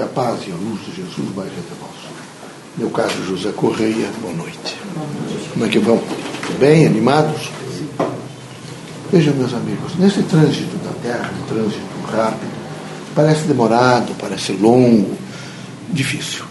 Que 0.00 0.04
a 0.04 0.08
paz 0.08 0.40
e 0.48 0.50
a 0.50 0.54
luz 0.54 0.80
de 0.86 0.96
Jesus 0.96 1.28
baixe 1.36 1.52
até 1.58 1.74
vós. 1.78 2.10
Meu 2.78 2.88
caro 2.88 3.12
José 3.28 3.52
Correia, 3.52 4.08
boa 4.22 4.32
noite. 4.32 4.74
Como 5.52 5.66
é 5.66 5.68
que 5.68 5.78
vão? 5.78 6.00
Bem, 6.58 6.86
animados? 6.86 7.50
Vejam, 9.12 9.34
meus 9.34 9.52
amigos, 9.52 9.92
nesse 9.98 10.22
trânsito 10.22 10.74
da 10.78 10.92
Terra, 11.02 11.30
um 11.38 11.46
trânsito 11.46 11.82
rápido, 12.10 12.50
parece 13.14 13.42
demorado, 13.42 14.14
parece 14.18 14.52
longo, 14.52 15.18
difícil. 15.90 16.44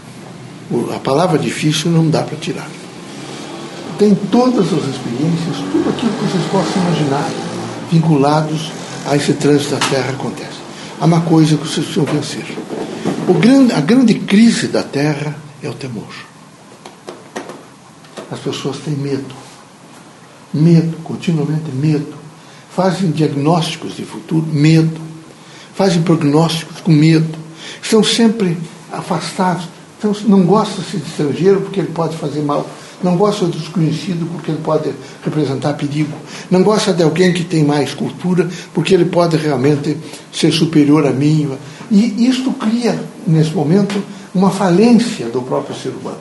A 0.96 1.00
palavra 1.00 1.40
difícil 1.40 1.90
não 1.90 2.08
dá 2.08 2.22
para 2.22 2.38
tirar. 2.38 2.70
Tem 3.98 4.14
todas 4.14 4.68
as 4.68 4.90
experiências, 4.90 5.58
tudo 5.72 5.90
aquilo 5.90 6.12
que 6.12 6.26
vocês 6.26 6.46
possam 6.52 6.84
imaginar, 6.84 7.28
vinculados 7.92 8.72
a 9.08 9.16
esse 9.16 9.34
trânsito 9.34 9.72
da 9.72 9.80
Terra 9.88 10.12
acontece. 10.12 10.60
Há 11.02 11.06
uma 11.06 11.22
coisa 11.22 11.58
que 11.58 11.68
vocês 11.68 11.88
precisam 11.88 12.06
vencer. 12.06 12.46
Grande, 13.34 13.74
a 13.74 13.82
grande 13.82 14.16
crise 14.16 14.68
da 14.68 14.82
Terra 14.82 15.36
é 15.62 15.70
o 15.70 15.74
temor. 15.74 16.10
As 18.32 18.40
pessoas 18.40 18.78
têm 18.78 18.96
medo. 18.96 19.36
Medo, 20.52 20.98
continuamente 21.04 21.72
medo. 21.72 22.16
Fazem 22.76 23.12
diagnósticos 23.12 23.96
de 23.96 24.04
futuro, 24.04 24.48
medo. 24.48 25.00
Fazem 25.76 26.02
prognósticos 26.02 26.82
com 26.82 26.92
medo. 26.92 27.38
Estão 27.82 28.04
sempre 28.04 28.58
afastados. 28.92 29.68
Então, 29.98 30.16
não 30.26 30.44
gosta-se 30.44 30.98
de 30.98 31.08
estrangeiro 31.08 31.62
porque 31.62 31.82
ele 31.82 31.92
pode 31.92 32.18
fazer 32.18 32.42
mal. 32.42 32.68
Não 33.02 33.16
gosta 33.16 33.46
do 33.46 33.58
desconhecido 33.58 34.30
porque 34.32 34.52
ele 34.52 34.62
pode 34.62 34.92
representar 35.24 35.74
perigo. 35.74 36.18
Não 36.52 36.62
gosta 36.64 36.94
de 36.94 37.02
alguém 37.02 37.34
que 37.34 37.44
tem 37.44 37.64
mais 37.64 37.94
cultura 37.94 38.50
porque 38.74 38.94
ele 38.94 39.06
pode 39.06 39.38
realmente 39.38 39.98
ser 40.34 40.52
superior 40.52 41.06
a 41.06 41.12
mim. 41.12 41.50
E 41.90 42.28
isto 42.28 42.52
cria, 42.52 43.02
nesse 43.26 43.52
momento, 43.52 44.04
uma 44.36 44.50
falência 44.50 45.28
do 45.28 45.42
próprio 45.42 45.76
ser 45.76 45.90
humano. 45.90 46.20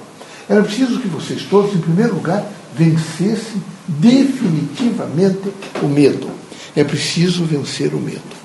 Era 0.48 0.62
preciso 0.62 1.00
que 1.00 1.08
vocês 1.08 1.42
todos, 1.42 1.74
em 1.74 1.78
primeiro 1.78 2.14
lugar, 2.14 2.46
vencessem 2.74 3.62
definitivamente 3.86 5.52
o 5.82 5.88
medo. 5.88 6.30
É 6.76 6.84
preciso 6.84 7.44
vencer 7.44 7.92
o 7.92 7.98
medo. 7.98 8.38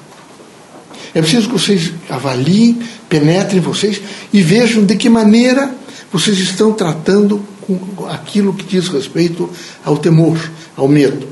É 1.13 1.21
preciso 1.21 1.47
que 1.47 1.53
vocês 1.53 1.93
avaliem, 2.09 2.79
penetrem 3.07 3.61
vocês 3.61 4.01
e 4.33 4.41
vejam 4.41 4.83
de 4.83 4.95
que 4.95 5.07
maneira 5.07 5.73
vocês 6.11 6.39
estão 6.39 6.73
tratando 6.73 7.43
com 7.65 8.05
aquilo 8.07 8.53
que 8.53 8.63
diz 8.63 8.87
respeito 8.87 9.49
ao 9.83 9.97
temor, 9.97 10.37
ao 10.75 10.87
medo. 10.87 11.27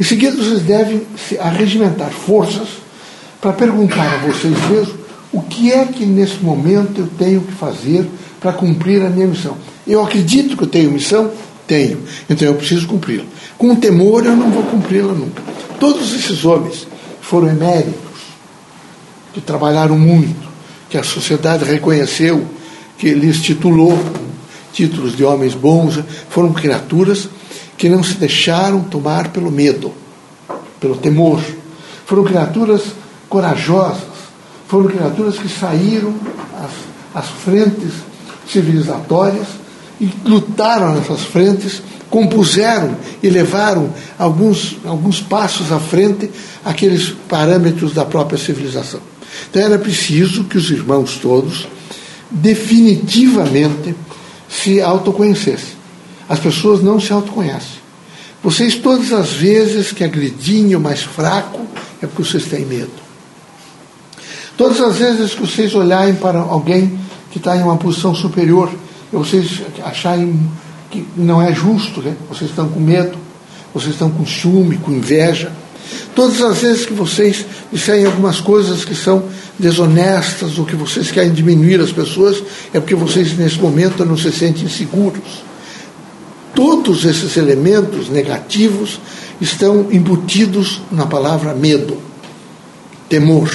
Em 0.00 0.04
seguida, 0.04 0.36
vocês 0.36 0.62
devem 0.62 1.02
se 1.28 1.38
arregimentar 1.38 2.10
forças 2.10 2.68
para 3.40 3.52
perguntar 3.52 4.14
a 4.14 4.18
vocês 4.18 4.56
mesmos 4.68 5.02
o 5.32 5.40
que 5.40 5.72
é 5.72 5.84
que 5.86 6.04
nesse 6.04 6.38
momento 6.40 7.00
eu 7.00 7.08
tenho 7.18 7.40
que 7.40 7.52
fazer 7.52 8.06
para 8.40 8.52
cumprir 8.52 9.02
a 9.02 9.08
minha 9.08 9.26
missão. 9.26 9.56
Eu 9.86 10.02
acredito 10.02 10.56
que 10.56 10.64
eu 10.64 10.68
tenho 10.68 10.90
missão? 10.90 11.30
Tenho. 11.66 11.98
Então 12.28 12.46
eu 12.46 12.54
preciso 12.54 12.86
cumpri-la. 12.86 13.24
Com 13.56 13.74
temor 13.76 14.26
eu 14.26 14.36
não 14.36 14.50
vou 14.50 14.62
cumpri-la 14.64 15.12
nunca. 15.12 15.42
Todos 15.80 16.14
esses 16.14 16.44
homens 16.44 16.86
foram 17.20 17.48
eméritos, 17.48 17.94
que 19.32 19.40
trabalharam 19.40 19.98
muito, 19.98 20.48
que 20.90 20.98
a 20.98 21.02
sociedade 21.02 21.64
reconheceu, 21.64 22.46
que 22.98 23.10
lhes 23.14 23.40
titulou 23.40 23.98
títulos 24.72 25.16
de 25.16 25.24
homens 25.24 25.54
bons, 25.54 26.02
foram 26.28 26.52
criaturas 26.52 27.28
que 27.76 27.88
não 27.88 28.02
se 28.02 28.14
deixaram 28.14 28.80
tomar 28.80 29.28
pelo 29.28 29.50
medo, 29.50 29.92
pelo 30.80 30.96
temor. 30.96 31.40
Foram 32.06 32.24
criaturas 32.24 32.82
corajosas, 33.28 34.02
foram 34.68 34.88
criaturas 34.88 35.38
que 35.38 35.48
saíram 35.48 36.14
às, 37.14 37.22
às 37.22 37.30
frentes 37.30 37.92
civilizatórias 38.46 39.46
e 40.00 40.08
lutaram 40.24 40.94
nessas 40.94 41.22
frentes, 41.22 41.82
compuseram 42.10 42.96
e 43.22 43.30
levaram 43.30 43.92
alguns, 44.18 44.76
alguns 44.84 45.20
passos 45.20 45.72
à 45.72 45.78
frente 45.78 46.30
aqueles 46.64 47.14
parâmetros 47.28 47.94
da 47.94 48.04
própria 48.04 48.38
civilização. 48.38 49.00
Então 49.50 49.62
era 49.62 49.78
preciso 49.78 50.44
que 50.44 50.58
os 50.58 50.70
irmãos 50.70 51.18
todos 51.20 51.66
definitivamente 52.30 53.94
se 54.52 54.80
autoconhecessem. 54.80 55.74
As 56.28 56.38
pessoas 56.38 56.82
não 56.82 57.00
se 57.00 57.12
autoconhecem. 57.12 57.80
Vocês, 58.42 58.74
todas 58.74 59.12
as 59.12 59.32
vezes 59.32 59.92
que 59.92 60.04
agredem 60.04 60.74
o 60.74 60.80
mais 60.80 61.02
fraco, 61.02 61.60
é 62.02 62.06
porque 62.06 62.22
vocês 62.22 62.44
têm 62.44 62.66
medo. 62.66 62.90
Todas 64.56 64.80
as 64.80 64.96
vezes 64.96 65.34
que 65.34 65.40
vocês 65.40 65.74
olharem 65.74 66.14
para 66.14 66.40
alguém 66.40 66.98
que 67.30 67.38
está 67.38 67.56
em 67.56 67.62
uma 67.62 67.76
posição 67.76 68.14
superior, 68.14 68.70
e 69.12 69.16
vocês 69.16 69.62
acharem 69.84 70.38
que 70.90 71.06
não 71.16 71.40
é 71.40 71.54
justo, 71.54 72.02
né? 72.02 72.14
vocês 72.28 72.50
estão 72.50 72.68
com 72.68 72.78
medo, 72.78 73.16
vocês 73.72 73.92
estão 73.94 74.10
com 74.10 74.26
ciúme, 74.26 74.76
com 74.76 74.92
inveja. 74.92 75.50
Todas 76.14 76.40
as 76.42 76.58
vezes 76.58 76.86
que 76.86 76.92
vocês 76.92 77.44
disserem 77.72 78.04
algumas 78.04 78.40
coisas 78.40 78.84
que 78.84 78.94
são 78.94 79.24
desonestas 79.58 80.58
ou 80.58 80.64
que 80.64 80.76
vocês 80.76 81.10
querem 81.10 81.32
diminuir 81.32 81.80
as 81.80 81.92
pessoas, 81.92 82.42
é 82.72 82.80
porque 82.80 82.94
vocês 82.94 83.36
nesse 83.36 83.58
momento 83.58 84.04
não 84.04 84.16
se 84.16 84.30
sentem 84.32 84.68
seguros. 84.68 85.42
Todos 86.54 87.04
esses 87.04 87.36
elementos 87.36 88.08
negativos 88.10 89.00
estão 89.40 89.88
embutidos 89.90 90.82
na 90.90 91.06
palavra 91.06 91.54
medo, 91.54 91.96
temor. 93.08 93.50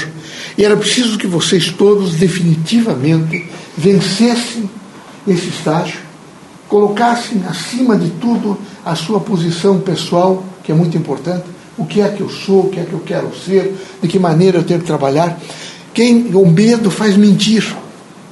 E 0.58 0.66
era 0.66 0.76
preciso 0.76 1.18
que 1.18 1.28
vocês 1.28 1.70
todos 1.70 2.16
definitivamente 2.16 3.46
vencessem 3.78 4.70
esse 5.28 5.50
estágio, 5.50 6.00
colocassem 6.68 7.44
acima 7.48 7.96
de 7.96 8.10
tudo 8.12 8.58
a 8.84 8.96
sua 8.96 9.20
posição 9.20 9.80
pessoal, 9.80 10.44
que 10.64 10.72
é 10.72 10.76
muito 10.76 10.98
importante, 10.98 11.46
o 11.78 11.86
que 11.86 12.02
é 12.02 12.10
que 12.10 12.22
eu 12.22 12.30
sou, 12.30 12.66
o 12.66 12.70
que 12.70 12.80
é 12.80 12.84
que 12.84 12.94
eu 12.94 13.00
quero 13.00 13.32
ser, 13.36 13.76
de 14.02 14.08
que 14.08 14.18
maneira 14.18 14.58
eu 14.58 14.64
tenho 14.64 14.80
que 14.80 14.86
trabalhar. 14.86 15.40
Quem 15.94 16.30
o 16.34 16.46
medo 16.46 16.90
faz 16.90 17.16
mentir, 17.16 17.64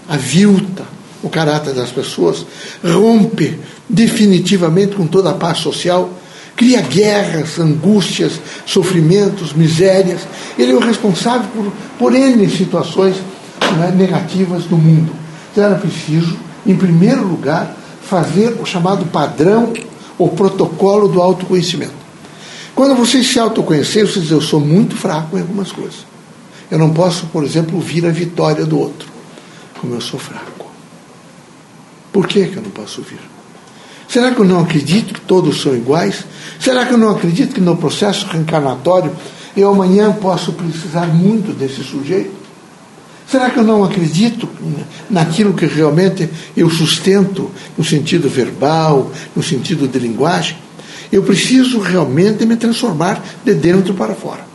avilta 0.07 0.83
o 1.21 1.29
caráter 1.29 1.73
das 1.73 1.91
pessoas, 1.91 2.45
rompe 2.83 3.59
definitivamente 3.89 4.95
com 4.95 5.07
toda 5.07 5.31
a 5.31 5.33
paz 5.33 5.59
social 5.59 6.09
cria 6.55 6.81
guerras, 6.81 7.59
angústias, 7.59 8.39
sofrimentos, 8.65 9.53
misérias. 9.53 10.21
Ele 10.57 10.71
é 10.71 10.75
o 10.75 10.79
responsável 10.79 11.47
por, 11.53 11.73
por 11.99 12.15
N 12.15 12.49
situações 12.49 13.17
né, 13.77 13.93
negativas 13.95 14.63
do 14.63 14.77
mundo. 14.77 15.11
Então 15.51 15.65
era 15.65 15.75
preciso, 15.75 16.37
em 16.65 16.75
primeiro 16.75 17.27
lugar, 17.27 17.75
fazer 18.01 18.57
o 18.61 18.65
chamado 18.65 19.05
padrão 19.07 19.73
ou 20.17 20.29
protocolo 20.29 21.07
do 21.07 21.21
autoconhecimento. 21.21 22.04
Quando 22.75 22.93
vocês 22.93 23.25
se 23.27 23.39
autoconhecerem, 23.39 24.05
vocês 24.05 24.23
dizem, 24.23 24.37
eu 24.37 24.41
sou 24.41 24.59
muito 24.59 24.97
fraco 24.97 25.37
em 25.37 25.41
algumas 25.41 25.71
coisas. 25.71 26.05
Eu 26.69 26.77
não 26.77 26.91
posso, 26.91 27.27
por 27.27 27.43
exemplo, 27.45 27.75
ouvir 27.75 28.05
a 28.05 28.09
vitória 28.09 28.65
do 28.65 28.77
outro, 28.77 29.07
como 29.79 29.93
eu 29.93 30.01
sou 30.01 30.19
fraco. 30.19 30.69
Por 32.11 32.27
que, 32.27 32.47
que 32.47 32.57
eu 32.57 32.63
não 32.63 32.71
posso 32.71 32.99
ouvir? 32.99 33.19
Será 34.09 34.31
que 34.31 34.39
eu 34.39 34.45
não 34.45 34.59
acredito 34.59 35.13
que 35.13 35.21
todos 35.21 35.61
são 35.61 35.73
iguais? 35.73 36.25
Será 36.59 36.85
que 36.85 36.93
eu 36.93 36.97
não 36.97 37.11
acredito 37.11 37.53
que 37.53 37.61
no 37.61 37.77
processo 37.77 38.27
reencarnatório 38.27 39.11
eu 39.55 39.69
amanhã 39.69 40.11
posso 40.11 40.51
precisar 40.51 41.07
muito 41.07 41.53
desse 41.53 41.81
sujeito? 41.81 42.35
Será 43.27 43.49
que 43.49 43.57
eu 43.57 43.63
não 43.63 43.83
acredito 43.83 44.47
naquilo 45.09 45.53
que 45.53 45.65
realmente 45.65 46.29
eu 46.55 46.69
sustento 46.69 47.49
no 47.77 47.83
sentido 47.83 48.29
verbal, 48.29 49.11
no 49.35 49.41
sentido 49.41 49.87
de 49.87 49.97
linguagem? 49.97 50.64
Eu 51.11 51.23
preciso 51.23 51.79
realmente 51.79 52.45
me 52.45 52.55
transformar 52.55 53.23
de 53.43 53.53
dentro 53.53 53.93
para 53.93 54.13
fora. 54.15 54.45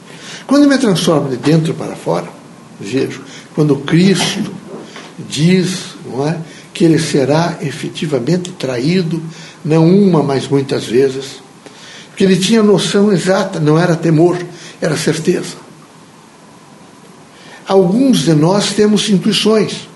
Quando 0.46 0.68
me 0.68 0.76
transformo 0.78 1.28
de 1.28 1.36
dentro 1.36 1.74
para 1.74 1.94
fora, 1.94 2.26
vejo, 2.80 3.22
quando 3.54 3.76
Cristo 3.76 4.52
diz, 5.28 5.94
não 6.04 6.26
é? 6.26 6.38
que 6.72 6.84
ele 6.84 6.98
será 6.98 7.58
efetivamente 7.60 8.50
traído, 8.52 9.22
não 9.64 9.86
uma, 9.86 10.22
mas 10.22 10.48
muitas 10.48 10.86
vezes. 10.86 11.42
Porque 12.08 12.24
ele 12.24 12.36
tinha 12.36 12.62
noção 12.62 13.12
exata, 13.12 13.60
não 13.60 13.78
era 13.78 13.94
temor, 13.94 14.38
era 14.80 14.96
certeza. 14.96 15.56
Alguns 17.66 18.20
de 18.20 18.34
nós 18.34 18.72
temos 18.72 19.08
intuições. 19.08 19.88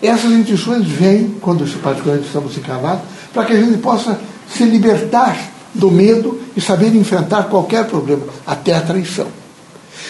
Essas 0.00 0.32
intuições 0.32 0.86
vêm, 0.86 1.36
quando 1.40 1.66
particularmente 1.80 2.28
estamos 2.28 2.56
encarnados, 2.56 3.02
para 3.34 3.44
que 3.44 3.52
a 3.52 3.60
gente 3.60 3.78
possa 3.78 4.18
se 4.48 4.64
libertar 4.64 5.51
do 5.74 5.90
medo 5.90 6.40
e 6.56 6.60
saber 6.60 6.94
enfrentar 6.94 7.44
qualquer 7.44 7.86
problema, 7.86 8.24
até 8.46 8.74
a 8.74 8.80
traição. 8.80 9.28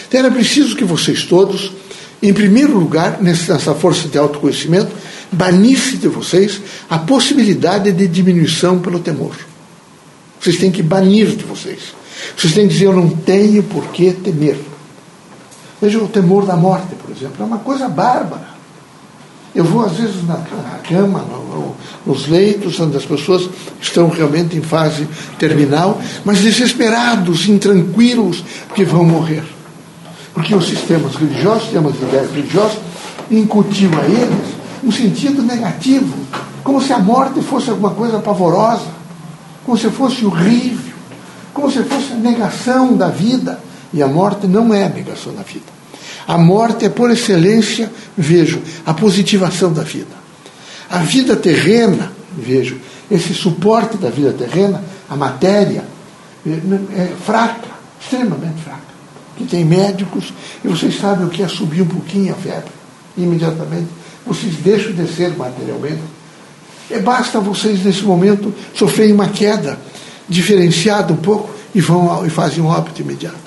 Então 0.07 0.19
era 0.19 0.31
preciso 0.31 0.75
que 0.75 0.83
vocês 0.83 1.23
todos, 1.23 1.71
em 2.21 2.33
primeiro 2.33 2.77
lugar, 2.77 3.21
nessa 3.21 3.73
força 3.73 4.07
de 4.07 4.17
autoconhecimento, 4.17 4.91
banisse 5.31 5.97
de 5.97 6.07
vocês 6.07 6.61
a 6.89 6.99
possibilidade 6.99 7.91
de 7.91 8.07
diminuição 8.07 8.79
pelo 8.79 8.99
temor. 8.99 9.35
Vocês 10.39 10.57
têm 10.57 10.71
que 10.71 10.83
banir 10.83 11.35
de 11.35 11.43
vocês. 11.43 11.79
Vocês 12.37 12.53
têm 12.53 12.67
que 12.67 12.73
dizer: 12.73 12.85
Eu 12.85 12.93
não 12.93 13.09
tenho 13.09 13.63
por 13.63 13.87
que 13.87 14.11
temer. 14.11 14.57
Veja 15.81 15.97
o 15.99 16.07
temor 16.07 16.45
da 16.45 16.55
morte, 16.55 16.95
por 16.95 17.11
exemplo, 17.15 17.35
é 17.39 17.43
uma 17.43 17.59
coisa 17.59 17.89
bárbara. 17.89 18.52
Eu 19.55 19.63
vou, 19.63 19.85
às 19.85 19.93
vezes, 19.93 20.25
na, 20.27 20.35
cama, 20.87 21.19
no, 21.19 21.75
nos 22.05 22.27
leitos, 22.27 22.79
onde 22.79 22.97
as 22.97 23.05
pessoas 23.05 23.49
estão 23.79 24.09
realmente 24.09 24.57
em 24.57 24.61
fase 24.61 25.07
terminal, 25.37 26.01
mas 26.25 26.39
desesperados, 26.39 27.47
intranquilos, 27.47 28.43
porque 28.67 28.83
vão 28.83 29.05
morrer. 29.05 29.43
Porque 30.33 30.55
os 30.55 30.67
sistemas 30.67 31.15
religiosos, 31.15 31.63
sistemas 31.63 31.93
de 31.93 32.03
ideias 32.03 32.31
religiosas, 32.31 32.79
incutiu 33.29 33.91
a 33.99 34.05
eles 34.05 34.53
um 34.83 34.91
sentido 34.91 35.43
negativo, 35.43 36.13
como 36.63 36.81
se 36.81 36.91
a 36.91 36.99
morte 36.99 37.41
fosse 37.41 37.69
alguma 37.69 37.91
coisa 37.91 38.19
pavorosa, 38.19 38.87
como 39.63 39.77
se 39.77 39.89
fosse 39.89 40.25
horrível, 40.25 40.93
como 41.53 41.71
se 41.71 41.83
fosse 41.83 42.13
a 42.13 42.15
negação 42.15 42.95
da 42.97 43.09
vida. 43.09 43.59
E 43.93 44.01
a 44.01 44.07
morte 44.07 44.47
não 44.47 44.73
é 44.73 44.85
a 44.85 44.89
negação 44.89 45.33
da 45.33 45.43
vida. 45.43 45.82
A 46.27 46.37
morte 46.37 46.85
é, 46.85 46.89
por 46.89 47.11
excelência, 47.11 47.91
vejo, 48.17 48.61
a 48.85 48.93
positivação 48.93 49.73
da 49.73 49.83
vida. 49.83 50.23
A 50.89 50.99
vida 50.99 51.35
terrena, 51.35 52.11
vejo, 52.37 52.77
esse 53.09 53.33
suporte 53.33 53.97
da 53.97 54.09
vida 54.09 54.31
terrena, 54.31 54.83
a 55.09 55.15
matéria, 55.15 55.83
é 56.45 57.13
fraca, 57.25 57.67
extremamente 57.99 58.61
fraca. 58.63 58.93
Que 59.37 59.45
tem 59.45 59.65
médicos, 59.65 60.33
e 60.63 60.67
vocês 60.67 60.99
sabem 60.99 61.25
o 61.25 61.29
que 61.29 61.41
é 61.41 61.47
subir 61.47 61.81
um 61.81 61.87
pouquinho 61.87 62.33
a 62.33 62.35
febre, 62.35 62.71
imediatamente 63.17 64.03
vocês 64.25 64.55
deixam 64.57 64.93
de 64.93 65.07
ser 65.07 65.35
materialmente. 65.35 66.01
E 66.89 66.99
basta 66.99 67.39
vocês, 67.39 67.83
nesse 67.83 68.03
momento, 68.03 68.53
sofrerem 68.73 69.13
uma 69.13 69.27
queda 69.27 69.79
diferenciada 70.27 71.13
um 71.13 71.17
pouco 71.17 71.53
e 71.73 71.81
vão 71.81 72.25
e 72.25 72.29
fazem 72.29 72.63
um 72.63 72.67
óbito 72.67 73.01
imediato. 73.01 73.42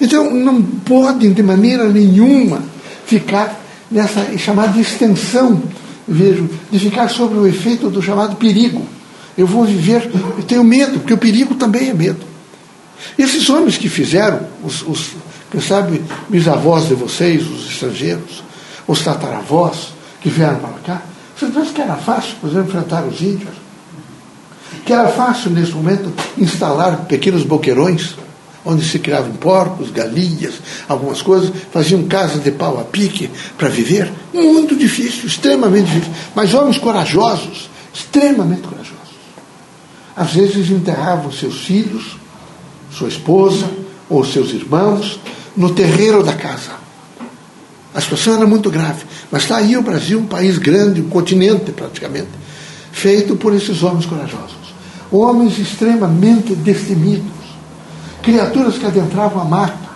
Então, 0.00 0.30
não 0.30 0.62
podem, 0.62 1.32
de 1.32 1.42
maneira 1.42 1.88
nenhuma, 1.88 2.62
ficar 3.06 3.60
nessa 3.90 4.36
chamada 4.38 4.78
extensão, 4.78 5.62
vejo, 6.06 6.48
de 6.70 6.78
ficar 6.78 7.08
sobre 7.08 7.38
o 7.38 7.46
efeito 7.46 7.90
do 7.90 8.02
chamado 8.02 8.36
perigo. 8.36 8.86
Eu 9.36 9.46
vou 9.46 9.64
viver, 9.64 10.10
eu 10.36 10.42
tenho 10.44 10.64
medo, 10.64 10.98
porque 11.00 11.14
o 11.14 11.18
perigo 11.18 11.54
também 11.54 11.90
é 11.90 11.94
medo. 11.94 12.24
Esses 13.18 13.48
homens 13.50 13.76
que 13.76 13.88
fizeram, 13.88 14.40
os, 14.62 14.82
os 14.82 15.10
quem 15.50 15.60
sabe, 15.60 16.02
bisavós 16.28 16.88
de 16.88 16.94
vocês, 16.94 17.48
os 17.48 17.70
estrangeiros, 17.70 18.42
os 18.88 19.00
tataravós 19.02 19.94
que 20.20 20.28
vieram 20.28 20.58
para 20.58 20.70
cá, 20.84 21.02
você 21.36 21.46
pensa 21.46 21.72
que 21.72 21.80
era 21.80 21.94
fácil, 21.94 22.34
por 22.40 22.50
exemplo, 22.50 22.68
enfrentar 22.68 23.04
os 23.04 23.20
índios? 23.20 23.54
Que 24.84 24.92
era 24.92 25.08
fácil, 25.08 25.50
nesse 25.50 25.70
momento, 25.72 26.12
instalar 26.36 27.04
pequenos 27.06 27.44
boqueirões, 27.44 28.16
onde 28.64 28.84
se 28.84 28.98
criavam 28.98 29.32
porcos, 29.32 29.90
galinhas, 29.90 30.54
algumas 30.88 31.20
coisas, 31.20 31.52
faziam 31.72 32.04
casas 32.04 32.42
de 32.42 32.50
pau 32.50 32.80
a 32.80 32.84
pique 32.84 33.30
para 33.58 33.68
viver? 33.68 34.10
Muito 34.32 34.74
difícil, 34.74 35.26
extremamente 35.26 35.86
difícil. 35.86 36.12
Mas 36.34 36.54
homens 36.54 36.78
corajosos, 36.78 37.68
extremamente 37.92 38.62
corajosos. 38.62 38.94
Às 40.16 40.32
vezes 40.32 40.70
enterravam 40.70 41.30
seus 41.32 41.60
filhos, 41.64 42.16
sua 42.90 43.08
esposa 43.08 43.68
ou 44.08 44.24
seus 44.24 44.50
irmãos 44.50 45.18
no 45.56 45.74
terreiro 45.74 46.22
da 46.22 46.34
casa 46.34 46.84
a 47.94 48.00
situação 48.00 48.34
era 48.34 48.46
muito 48.46 48.70
grave. 48.70 49.04
Mas 49.30 49.42
está 49.42 49.58
aí 49.58 49.76
o 49.76 49.82
Brasil, 49.82 50.18
um 50.18 50.26
país 50.26 50.58
grande, 50.58 51.00
um 51.00 51.08
continente 51.08 51.70
praticamente, 51.70 52.30
feito 52.90 53.36
por 53.36 53.54
esses 53.54 53.82
homens 53.84 54.04
corajosos. 54.04 54.74
Homens 55.12 55.58
extremamente 55.58 56.56
destemidos. 56.56 57.43
Criaturas 58.24 58.78
que 58.78 58.86
adentravam 58.86 59.42
a 59.42 59.44
mata. 59.44 59.94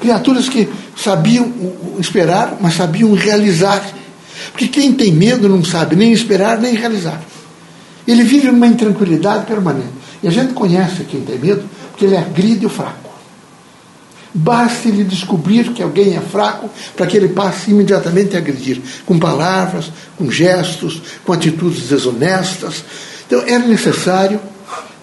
Criaturas 0.00 0.48
que 0.48 0.68
sabiam 0.96 1.52
esperar, 1.98 2.56
mas 2.60 2.74
sabiam 2.74 3.12
realizar. 3.12 3.82
Porque 4.50 4.68
quem 4.68 4.92
tem 4.94 5.12
medo 5.12 5.48
não 5.48 5.62
sabe 5.62 5.94
nem 5.94 6.12
esperar, 6.12 6.58
nem 6.58 6.74
realizar. 6.74 7.20
Ele 8.08 8.24
vive 8.24 8.46
numa 8.50 8.66
intranquilidade 8.66 9.44
permanente. 9.44 9.92
E 10.22 10.28
a 10.28 10.30
gente 10.30 10.54
conhece 10.54 11.04
quem 11.04 11.20
tem 11.20 11.38
medo, 11.38 11.62
porque 11.90 12.06
ele 12.06 12.16
agride 12.16 12.64
o 12.64 12.70
fraco. 12.70 13.10
Baste-lhe 14.32 15.04
descobrir 15.04 15.72
que 15.72 15.82
alguém 15.82 16.16
é 16.16 16.20
fraco 16.20 16.70
para 16.96 17.06
que 17.06 17.16
ele 17.16 17.28
passe 17.28 17.72
imediatamente 17.72 18.36
a 18.36 18.38
agredir, 18.38 18.80
com 19.04 19.18
palavras, 19.18 19.90
com 20.16 20.30
gestos, 20.30 21.02
com 21.24 21.32
atitudes 21.32 21.88
desonestas. 21.88 22.84
Então 23.26 23.42
era 23.46 23.66
necessário, 23.66 24.40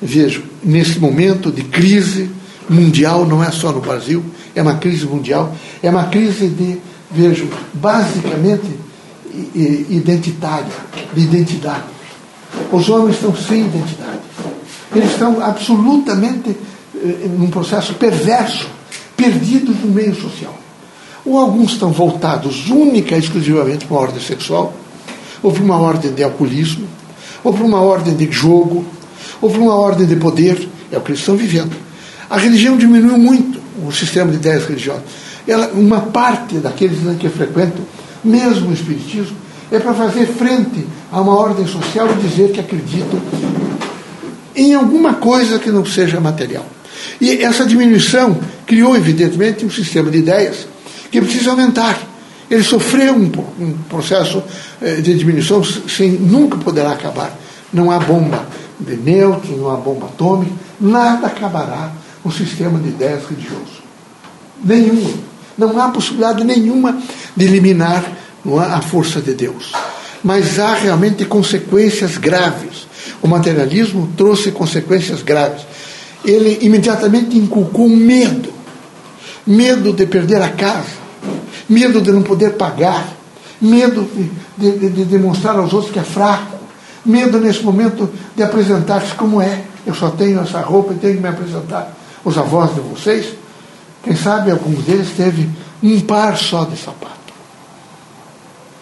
vejo, 0.01 0.43
nesse 0.63 0.99
momento 0.99 1.51
de 1.51 1.63
crise 1.63 2.29
mundial, 2.69 3.25
não 3.25 3.43
é 3.43 3.51
só 3.51 3.71
no 3.71 3.79
Brasil, 3.79 4.23
é 4.55 4.61
uma 4.61 4.75
crise 4.75 5.05
mundial, 5.05 5.55
é 5.81 5.89
uma 5.89 6.05
crise 6.05 6.47
de, 6.47 6.77
vejo, 7.11 7.47
basicamente 7.73 8.67
identitária, 9.89 10.67
de 11.13 11.21
identidade. 11.21 11.83
Os 12.71 12.89
homens 12.89 13.15
estão 13.15 13.35
sem 13.35 13.65
identidade. 13.65 14.19
Eles 14.95 15.11
estão 15.11 15.43
absolutamente 15.43 16.55
eh, 16.95 17.27
num 17.37 17.49
processo 17.49 17.93
perverso 17.95 18.67
perdidos 19.15 19.75
no 19.83 19.91
meio 19.91 20.15
social. 20.15 20.57
Ou 21.25 21.37
alguns 21.37 21.73
estão 21.73 21.91
voltados 21.91 22.69
única 22.69 23.15
e 23.15 23.19
exclusivamente 23.19 23.85
para 23.85 23.95
uma 23.95 24.03
ordem 24.03 24.21
sexual, 24.21 24.73
ou 25.43 25.51
para 25.51 25.63
uma 25.63 25.77
ordem 25.77 26.13
de 26.13 26.23
alcoolismo, 26.23 26.87
ou 27.43 27.53
para 27.53 27.65
uma 27.65 27.81
ordem 27.81 28.15
de 28.15 28.31
jogo, 28.31 28.85
ou 29.41 29.49
para 29.49 29.59
uma 29.59 29.75
ordem 29.75 30.05
de 30.05 30.15
poder. 30.15 30.67
É 30.91 30.97
o 30.97 31.01
que 31.01 31.11
eles 31.11 31.19
estão 31.19 31.35
vivendo. 31.35 31.75
A 32.29 32.37
religião 32.37 32.77
diminuiu 32.77 33.17
muito 33.17 33.59
o 33.85 33.91
sistema 33.91 34.31
de 34.31 34.37
ideias 34.37 34.65
religiosas. 34.65 35.03
Ela, 35.47 35.67
uma 35.73 36.01
parte 36.01 36.55
daqueles 36.55 36.97
que 37.19 37.29
frequentam, 37.29 37.85
mesmo 38.23 38.69
o 38.69 38.73
Espiritismo, 38.73 39.35
é 39.71 39.79
para 39.79 39.93
fazer 39.93 40.25
frente 40.27 40.85
a 41.11 41.21
uma 41.21 41.35
ordem 41.35 41.67
social 41.67 42.07
e 42.11 42.27
dizer 42.27 42.51
que 42.51 42.59
acreditam 42.59 43.21
em 44.55 44.73
alguma 44.73 45.15
coisa 45.15 45.59
que 45.59 45.69
não 45.69 45.85
seja 45.85 46.19
material. 46.19 46.65
E 47.21 47.43
essa 47.43 47.65
diminuição 47.65 48.37
criou, 48.65 48.95
evidentemente, 48.95 49.65
um 49.65 49.69
sistema 49.69 50.09
de 50.09 50.17
ideias 50.17 50.67
que 51.11 51.21
precisa 51.21 51.51
aumentar. 51.51 51.97
Ele 52.49 52.63
sofreu 52.63 53.13
um, 53.13 53.31
um 53.59 53.73
processo 53.89 54.41
eh, 54.81 54.95
de 54.95 55.13
diminuição 55.15 55.63
sem 55.63 56.11
nunca 56.11 56.57
poderá 56.57 56.91
acabar. 56.91 57.37
Não 57.71 57.91
há 57.91 57.99
bomba 57.99 58.45
de 58.79 58.95
nêutrons, 58.95 59.71
há 59.71 59.75
bomba 59.75 60.07
atômica, 60.07 60.51
nada 60.79 61.27
acabará 61.27 61.91
o 62.23 62.31
sistema 62.31 62.79
de 62.79 62.89
ideias 62.89 63.23
religioso. 63.27 63.83
Nenhuma. 64.63 65.27
Não 65.57 65.79
há 65.81 65.89
possibilidade 65.89 66.43
nenhuma 66.43 67.01
de 67.35 67.45
eliminar 67.45 68.03
a 68.71 68.81
força 68.81 69.19
de 69.21 69.33
Deus. 69.33 69.71
Mas 70.23 70.59
há 70.59 70.75
realmente 70.75 71.25
consequências 71.25 72.17
graves. 72.17 72.87
O 73.21 73.27
materialismo 73.27 74.09
trouxe 74.15 74.51
consequências 74.51 75.23
graves 75.23 75.65
ele 76.27 76.59
imediatamente 76.61 77.37
inculcou 77.37 77.87
medo. 77.89 78.51
Medo 79.45 79.93
de 79.93 80.05
perder 80.05 80.41
a 80.41 80.49
casa, 80.49 80.97
medo 81.69 82.01
de 82.01 82.11
não 82.11 82.21
poder 82.21 82.53
pagar, 82.55 83.13
medo 83.61 84.05
de, 84.57 84.71
de, 84.71 84.89
de 84.89 85.05
demonstrar 85.05 85.55
aos 85.55 85.71
outros 85.71 85.93
que 85.93 85.99
é 85.99 86.03
fraco, 86.03 86.56
medo 87.07 87.39
nesse 87.39 87.63
momento 87.63 88.09
de 88.35 88.43
apresentar-se 88.43 89.13
como 89.15 89.41
é. 89.41 89.63
Eu 89.85 89.95
só 89.95 90.09
tenho 90.09 90.39
essa 90.41 90.59
roupa 90.61 90.93
e 90.93 90.97
tenho 90.97 91.15
que 91.15 91.21
me 91.21 91.29
apresentar. 91.29 91.95
Os 92.23 92.37
avós 92.37 92.73
de 92.75 92.81
vocês, 92.81 93.33
quem 94.03 94.15
sabe 94.15 94.51
alguns 94.51 94.83
deles 94.83 95.09
teve 95.15 95.49
um 95.81 95.99
par 96.01 96.37
só 96.37 96.65
de 96.65 96.77
sapato. 96.77 97.15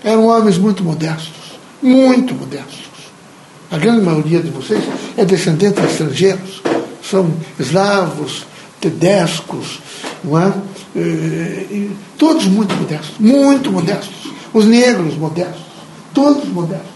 Eram 0.03 0.27
homens 0.27 0.57
muito 0.57 0.83
modestos, 0.83 1.59
muito 1.81 2.33
modestos. 2.33 2.85
A 3.71 3.77
grande 3.77 4.01
maioria 4.01 4.41
de 4.41 4.49
vocês 4.49 4.83
é 5.17 5.25
descendente 5.25 5.81
de 5.81 5.87
estrangeiros 5.87 6.61
são 7.09 7.31
eslavos, 7.59 8.45
tedescos, 8.81 9.79
não 10.23 10.39
é? 10.39 10.53
E, 10.95 11.91
todos 12.17 12.45
muito 12.45 12.73
modestos, 12.75 13.15
muito 13.19 13.71
modestos. 13.71 14.31
Os 14.53 14.65
negros 14.65 15.15
modestos, 15.15 15.61
todos 16.13 16.47
modestos. 16.49 16.94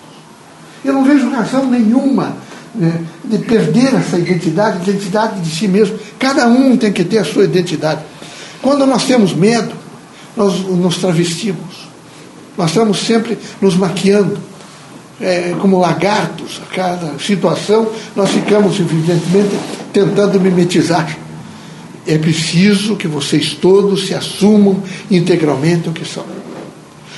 Eu 0.84 0.94
não 0.94 1.04
vejo 1.04 1.30
razão 1.30 1.70
nenhuma 1.70 2.36
né, 2.74 3.02
de 3.26 3.38
perder 3.40 3.94
essa 3.96 4.18
identidade, 4.18 4.90
identidade 4.90 5.42
de 5.42 5.50
si 5.50 5.68
mesmo. 5.68 5.98
Cada 6.18 6.48
um 6.48 6.78
tem 6.78 6.92
que 6.92 7.04
ter 7.04 7.18
a 7.18 7.26
sua 7.26 7.44
identidade. 7.44 8.02
Quando 8.62 8.86
nós 8.86 9.06
temos 9.06 9.34
medo, 9.34 9.74
nós 10.36 10.60
nos 10.60 10.98
travestimos. 10.98 11.90
Nós 12.58 12.70
estamos 12.70 13.00
sempre 13.00 13.38
nos 13.62 13.76
maquiando 13.76 14.38
é, 15.22 15.54
como 15.60 15.80
lagartos 15.80 16.62
a 16.64 16.74
cada 16.74 17.20
situação, 17.20 17.92
nós 18.16 18.32
ficamos, 18.32 18.80
evidentemente, 18.80 19.58
tentando 19.92 20.40
mimetizar. 20.40 21.18
É 22.08 22.18
preciso 22.18 22.96
que 22.96 23.08
vocês 23.08 23.54
todos 23.54 24.08
se 24.08 24.14
assumam 24.14 24.82
integralmente 25.12 25.90
o 25.90 25.92
que 25.92 26.06
são. 26.06 26.26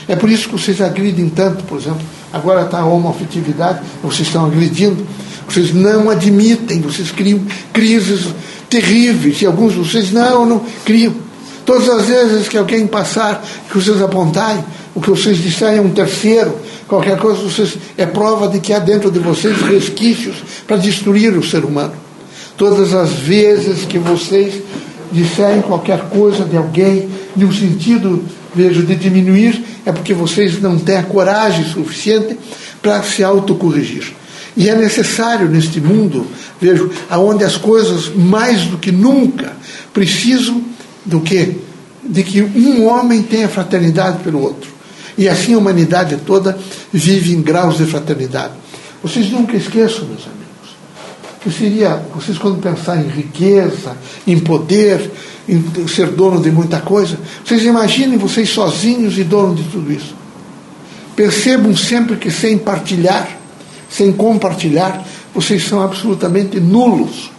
É 0.07 0.15
por 0.15 0.29
isso 0.29 0.49
que 0.49 0.53
vocês 0.53 0.81
agridem 0.81 1.29
tanto, 1.29 1.63
por 1.63 1.77
exemplo, 1.77 2.01
agora 2.33 2.63
está 2.63 2.79
a 2.79 2.85
homoafetividade, 2.85 3.81
vocês 4.03 4.27
estão 4.27 4.45
agredindo, 4.45 5.05
vocês 5.47 5.73
não 5.73 6.09
admitem, 6.09 6.81
vocês 6.81 7.11
criam 7.11 7.41
crises 7.73 8.27
terríveis, 8.69 9.41
e 9.41 9.45
alguns 9.45 9.73
de 9.73 9.79
vocês 9.79 10.11
não, 10.11 10.45
não 10.45 10.61
criam. 10.85 11.13
Todas 11.65 11.87
as 11.89 12.05
vezes 12.05 12.47
que 12.47 12.57
alguém 12.57 12.87
passar, 12.87 13.43
que 13.69 13.77
vocês 13.77 14.01
apontarem, 14.01 14.63
o 14.95 15.01
que 15.01 15.09
vocês 15.09 15.37
disserem 15.37 15.79
a 15.79 15.81
um 15.81 15.91
terceiro, 15.91 16.57
qualquer 16.87 17.17
coisa, 17.17 17.41
vocês, 17.41 17.77
é 17.97 18.05
prova 18.05 18.47
de 18.47 18.59
que 18.59 18.73
há 18.73 18.79
dentro 18.79 19.11
de 19.11 19.19
vocês 19.19 19.61
resquícios 19.61 20.37
para 20.67 20.77
destruir 20.77 21.37
o 21.37 21.43
ser 21.43 21.63
humano. 21.63 21.93
Todas 22.57 22.93
as 22.93 23.11
vezes 23.11 23.85
que 23.85 23.97
vocês 23.97 24.61
disserem 25.11 25.61
qualquer 25.61 25.99
coisa 26.09 26.43
de 26.45 26.57
alguém, 26.57 27.09
no 27.35 27.53
sentido, 27.53 28.23
vejo, 28.53 28.83
de 28.83 28.95
diminuir, 28.95 29.63
é 29.85 29.91
porque 29.91 30.13
vocês 30.13 30.61
não 30.61 30.77
têm 30.77 30.97
a 30.97 31.03
coragem 31.03 31.65
suficiente 31.65 32.37
para 32.81 33.01
se 33.03 33.23
autocorrigir. 33.23 34.13
E 34.55 34.69
é 34.69 34.75
necessário 34.75 35.47
neste 35.47 35.79
mundo, 35.79 36.27
vejo, 36.59 36.91
aonde 37.09 37.43
as 37.43 37.55
coisas 37.55 38.13
mais 38.13 38.63
do 38.63 38.77
que 38.77 38.91
nunca 38.91 39.53
precisam 39.93 40.61
do 41.05 41.21
que? 41.21 41.57
De 42.03 42.23
que 42.23 42.41
um 42.41 42.85
homem 42.85 43.23
tenha 43.23 43.47
fraternidade 43.47 44.19
pelo 44.23 44.41
outro. 44.41 44.69
E 45.17 45.29
assim 45.29 45.53
a 45.53 45.57
humanidade 45.57 46.17
toda 46.25 46.57
vive 46.91 47.33
em 47.33 47.41
graus 47.41 47.77
de 47.77 47.85
fraternidade. 47.85 48.53
Vocês 49.01 49.31
nunca 49.31 49.55
esqueçam, 49.55 50.05
meus 50.05 50.25
amigos, 50.25 50.75
que 51.41 51.51
seria, 51.51 52.01
vocês 52.13 52.37
quando 52.37 52.61
pensar 52.61 52.97
em 52.97 53.07
riqueza, 53.07 53.95
em 54.27 54.39
poder, 54.39 55.11
ser 55.87 56.07
dono 56.07 56.41
de 56.41 56.51
muita 56.51 56.79
coisa, 56.79 57.17
vocês 57.43 57.63
imaginem 57.63 58.17
vocês 58.17 58.49
sozinhos 58.49 59.17
e 59.17 59.23
dono 59.23 59.55
de 59.55 59.63
tudo 59.63 59.91
isso. 59.91 60.15
Percebam 61.15 61.75
sempre 61.75 62.15
que 62.15 62.31
sem 62.31 62.57
partilhar, 62.57 63.37
sem 63.89 64.11
compartilhar, 64.11 65.05
vocês 65.33 65.67
são 65.67 65.81
absolutamente 65.81 66.59
nulos. 66.59 67.31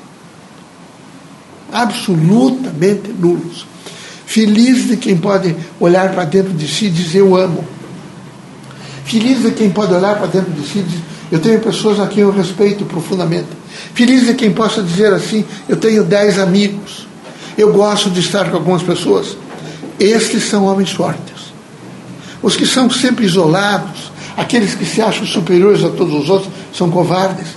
Absolutamente 1.73 3.11
nulos. 3.19 3.67
Feliz 4.27 4.89
de 4.89 4.97
quem 4.97 5.17
pode 5.17 5.55
olhar 5.81 6.13
para 6.13 6.25
dentro 6.25 6.53
de 6.53 6.69
si 6.69 6.87
e 6.87 6.91
dizer 6.91 7.21
eu 7.21 7.37
amo. 7.37 7.65
Feliz 9.05 9.43
de 9.43 9.51
quem 9.53 9.71
pode 9.71 9.93
olhar 9.93 10.17
para 10.17 10.27
dentro 10.27 10.53
de 10.53 10.67
si 10.67 10.79
e 10.79 10.83
dizer 10.83 11.03
eu 11.33 11.41
tenho 11.41 11.59
pessoas 11.61 11.99
a 11.99 12.07
quem 12.07 12.23
eu 12.23 12.31
respeito 12.31 12.85
profundamente. 12.85 13.49
Feliz 13.95 14.27
de 14.27 14.35
quem 14.35 14.53
possa 14.53 14.83
dizer 14.83 15.15
assim 15.15 15.45
eu 15.67 15.77
tenho 15.77 16.05
dez 16.05 16.39
amigos. 16.39 17.09
Eu 17.57 17.73
gosto 17.73 18.11
de 18.11 18.21
estar 18.21 18.51
com 18.51 18.57
algumas 18.57 18.83
pessoas. 18.83 19.37
Estes 19.99 20.45
são 20.45 20.65
homens 20.65 20.93
fortes. 20.93 21.53
Os 22.43 22.57
que 22.57 22.67
são 22.67 22.91
sempre 22.91 23.25
isolados, 23.25 24.11
aqueles 24.37 24.75
que 24.75 24.85
se 24.85 25.01
acham 25.01 25.27
superiores 25.27 25.85
a 25.85 25.91
todos 25.91 26.15
os 26.15 26.29
outros, 26.29 26.53
são 26.75 26.91
covardes. 26.91 27.49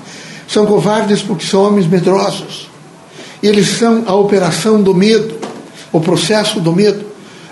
São 0.48 0.66
covardes 0.66 1.22
porque 1.22 1.46
são 1.46 1.64
homens 1.64 1.88
medrosos. 1.88 2.70
Eles 3.42 3.68
são 3.68 4.04
a 4.06 4.14
operação 4.14 4.82
do 4.82 4.94
medo, 4.94 5.36
o 5.92 6.00
processo 6.00 6.60
do 6.60 6.72
medo. 6.72 7.06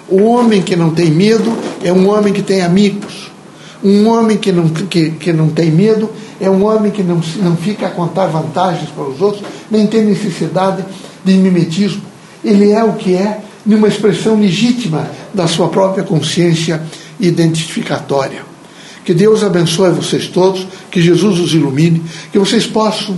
O 0.07 0.23
homem 0.23 0.61
que 0.61 0.75
não 0.75 0.91
tem 0.91 1.09
medo 1.09 1.57
é 1.83 1.91
um 1.91 2.09
homem 2.09 2.33
que 2.33 2.41
tem 2.41 2.61
amigos. 2.61 3.31
Um 3.83 4.07
homem 4.07 4.37
que 4.37 4.51
não, 4.51 4.69
que, 4.69 5.11
que 5.11 5.33
não 5.33 5.49
tem 5.49 5.69
medo 5.71 6.09
é 6.39 6.49
um 6.49 6.65
homem 6.65 6.91
que 6.91 7.03
não, 7.03 7.21
não 7.37 7.55
fica 7.55 7.87
a 7.87 7.89
contar 7.89 8.27
vantagens 8.27 8.89
para 8.89 9.03
os 9.03 9.21
outros, 9.21 9.43
nem 9.69 9.87
tem 9.87 10.03
necessidade 10.03 10.83
de 11.23 11.33
mimetismo. 11.33 12.01
Ele 12.43 12.71
é 12.71 12.83
o 12.83 12.93
que 12.93 13.15
é, 13.15 13.41
numa 13.65 13.87
expressão 13.87 14.39
legítima 14.39 15.09
da 15.33 15.47
sua 15.47 15.69
própria 15.69 16.03
consciência 16.03 16.81
identificatória. 17.19 18.43
Que 19.05 19.13
Deus 19.13 19.43
abençoe 19.43 19.91
vocês 19.91 20.27
todos, 20.27 20.67
que 20.89 21.01
Jesus 21.01 21.39
os 21.39 21.53
ilumine, 21.53 22.03
que 22.31 22.39
vocês 22.39 22.65
possam 22.65 23.17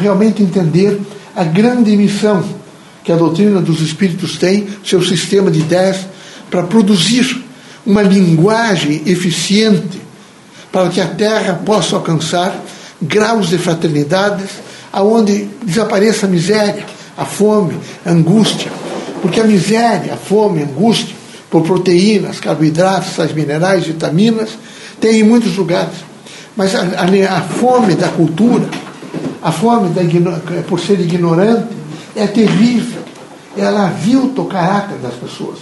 realmente 0.00 0.42
entender 0.42 1.00
a 1.34 1.44
grande 1.44 1.96
missão 1.96 2.44
que 3.04 3.10
a 3.10 3.16
doutrina 3.16 3.60
dos 3.60 3.80
Espíritos 3.80 4.38
tem, 4.38 4.66
seu 4.84 5.02
sistema 5.02 5.50
de 5.50 5.60
ideias, 5.60 6.06
para 6.50 6.62
produzir 6.62 7.42
uma 7.84 8.02
linguagem 8.02 9.02
eficiente 9.06 10.00
para 10.70 10.88
que 10.88 11.00
a 11.00 11.06
Terra 11.06 11.60
possa 11.66 11.96
alcançar 11.96 12.64
graus 13.00 13.48
de 13.48 13.58
fraternidade 13.58 14.44
aonde 14.92 15.48
desapareça 15.64 16.26
a 16.26 16.28
miséria, 16.28 16.86
a 17.16 17.24
fome, 17.24 17.78
a 18.04 18.10
angústia. 18.10 18.70
Porque 19.20 19.40
a 19.40 19.44
miséria, 19.44 20.14
a 20.14 20.16
fome, 20.16 20.62
a 20.62 20.64
angústia 20.64 21.14
por 21.52 21.62
proteínas, 21.62 22.40
carboidratos, 22.40 23.14
sais 23.14 23.34
minerais, 23.34 23.84
vitaminas, 23.84 24.50
tem 24.98 25.20
em 25.20 25.22
muitos 25.22 25.54
lugares. 25.54 25.96
Mas 26.56 26.74
a, 26.74 26.80
a, 26.80 27.38
a 27.38 27.42
fome 27.42 27.94
da 27.94 28.08
cultura, 28.08 28.66
a 29.42 29.52
fome 29.52 29.90
da, 29.90 30.02
por 30.62 30.80
ser 30.80 30.98
ignorante, 30.98 31.68
é 32.16 32.26
terrível. 32.26 33.02
Ela 33.54 33.88
avilta 33.88 34.40
o 34.40 34.46
caráter 34.46 34.96
das 34.96 35.12
pessoas. 35.12 35.58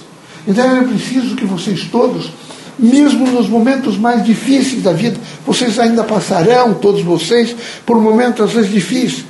Então 0.46 0.64
é 0.64 0.84
preciso 0.84 1.34
que 1.34 1.44
vocês 1.44 1.88
todos, 1.90 2.30
mesmo 2.78 3.26
nos 3.26 3.48
momentos 3.48 3.98
mais 3.98 4.24
difíceis 4.24 4.84
da 4.84 4.92
vida, 4.92 5.18
vocês 5.44 5.76
ainda 5.80 6.04
passarão, 6.04 6.74
todos 6.74 7.02
vocês, 7.02 7.54
por 7.84 8.00
momentos 8.00 8.44
às 8.44 8.52
vezes 8.52 8.70
difíceis. 8.70 9.24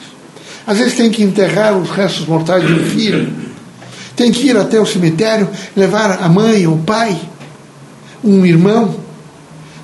Às 0.66 0.78
vezes 0.78 0.94
tem 0.94 1.10
que 1.10 1.22
enterrar 1.22 1.76
os 1.76 1.90
restos 1.90 2.26
mortais 2.26 2.66
de 2.66 2.72
um 2.72 2.84
filho 2.84 3.50
tem 4.20 4.30
que 4.30 4.48
ir 4.48 4.56
até 4.58 4.78
o 4.78 4.84
cemitério, 4.84 5.48
levar 5.74 6.22
a 6.22 6.28
mãe, 6.28 6.66
o 6.66 6.76
pai, 6.76 7.18
um 8.22 8.44
irmão. 8.44 8.94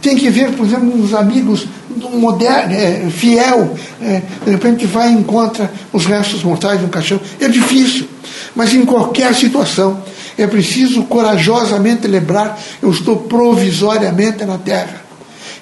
Tem 0.02 0.14
que 0.14 0.28
ver, 0.28 0.52
por 0.52 0.66
exemplo, 0.66 0.94
uns 0.94 1.14
amigos 1.14 1.66
moderno, 2.12 2.74
é, 2.74 3.08
fiel. 3.08 3.74
É, 3.98 4.20
de 4.44 4.50
repente 4.50 4.84
vai 4.84 5.08
e 5.08 5.14
encontra 5.14 5.72
os 5.90 6.04
restos 6.04 6.44
mortais 6.44 6.78
de 6.78 6.84
um 6.84 6.90
caixão. 6.90 7.18
É 7.40 7.48
difícil, 7.48 8.06
mas 8.54 8.74
em 8.74 8.84
qualquer 8.84 9.34
situação 9.34 10.02
é 10.36 10.46
preciso 10.46 11.04
corajosamente 11.04 12.06
lembrar: 12.06 12.60
eu 12.82 12.90
estou 12.90 13.16
provisoriamente 13.16 14.44
na 14.44 14.58
terra. 14.58 15.00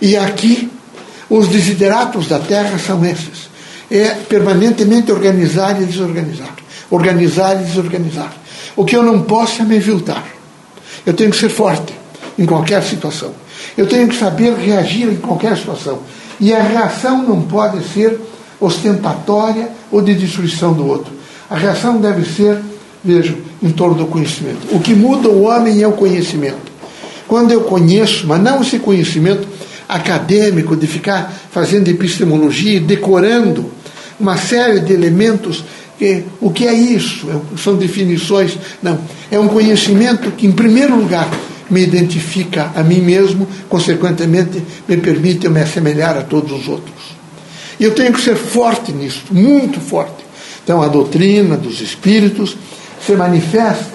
E 0.02 0.16
aqui, 0.16 0.68
os 1.30 1.46
desideratos 1.46 2.26
da 2.26 2.40
terra 2.40 2.76
são 2.76 3.04
esses: 3.04 3.43
é 3.90 4.10
permanentemente 4.28 5.12
organizar 5.12 5.80
e 5.80 5.84
desorganizar. 5.84 6.54
Organizar 6.90 7.60
e 7.60 7.64
desorganizar. 7.64 8.32
O 8.76 8.84
que 8.84 8.96
eu 8.96 9.02
não 9.02 9.22
posso 9.22 9.62
é 9.62 9.64
me 9.64 9.76
aviltar. 9.76 10.24
Eu 11.04 11.12
tenho 11.12 11.30
que 11.30 11.36
ser 11.36 11.48
forte 11.48 11.92
em 12.38 12.46
qualquer 12.46 12.82
situação. 12.82 13.32
Eu 13.76 13.86
tenho 13.86 14.08
que 14.08 14.16
saber 14.16 14.54
reagir 14.54 15.08
em 15.08 15.16
qualquer 15.16 15.56
situação. 15.56 16.00
E 16.40 16.52
a 16.52 16.62
reação 16.62 17.22
não 17.22 17.42
pode 17.42 17.84
ser 17.92 18.18
ostentatória 18.60 19.68
ou 19.90 20.00
de 20.00 20.14
destruição 20.14 20.72
do 20.72 20.86
outro. 20.86 21.12
A 21.48 21.56
reação 21.56 21.98
deve 21.98 22.24
ser, 22.24 22.58
vejo, 23.02 23.36
em 23.62 23.70
torno 23.70 23.94
do 23.94 24.06
conhecimento. 24.06 24.74
O 24.74 24.80
que 24.80 24.94
muda 24.94 25.28
o 25.28 25.42
homem 25.42 25.82
é 25.82 25.86
o 25.86 25.92
conhecimento. 25.92 26.72
Quando 27.28 27.52
eu 27.52 27.62
conheço, 27.62 28.26
mas 28.26 28.40
não 28.40 28.62
esse 28.62 28.78
conhecimento 28.78 29.46
acadêmico 29.94 30.76
de 30.76 30.86
ficar 30.86 31.32
fazendo 31.50 31.88
epistemologia, 31.88 32.80
decorando 32.80 33.70
uma 34.18 34.36
série 34.36 34.80
de 34.80 34.92
elementos 34.92 35.64
que, 35.98 36.24
o 36.40 36.50
que 36.50 36.66
é 36.66 36.72
isso? 36.74 37.28
É 37.30 37.56
são 37.56 37.76
definições? 37.76 38.58
Não. 38.82 38.98
É 39.30 39.38
um 39.38 39.48
conhecimento 39.48 40.30
que, 40.32 40.46
em 40.46 40.52
primeiro 40.52 40.96
lugar, 40.96 41.28
me 41.70 41.82
identifica 41.82 42.72
a 42.74 42.82
mim 42.82 43.00
mesmo, 43.00 43.46
consequentemente, 43.68 44.62
me 44.88 44.96
permite 44.96 45.46
eu 45.46 45.50
me 45.50 45.60
assemelhar 45.60 46.16
a 46.16 46.22
todos 46.22 46.52
os 46.52 46.68
outros. 46.68 47.14
E 47.78 47.84
eu 47.84 47.94
tenho 47.94 48.12
que 48.12 48.20
ser 48.20 48.36
forte 48.36 48.92
nisso, 48.92 49.22
muito 49.30 49.80
forte. 49.80 50.24
Então, 50.62 50.82
a 50.82 50.88
doutrina 50.88 51.56
dos 51.56 51.80
espíritos 51.80 52.56
se 53.04 53.12
manifesta, 53.12 53.94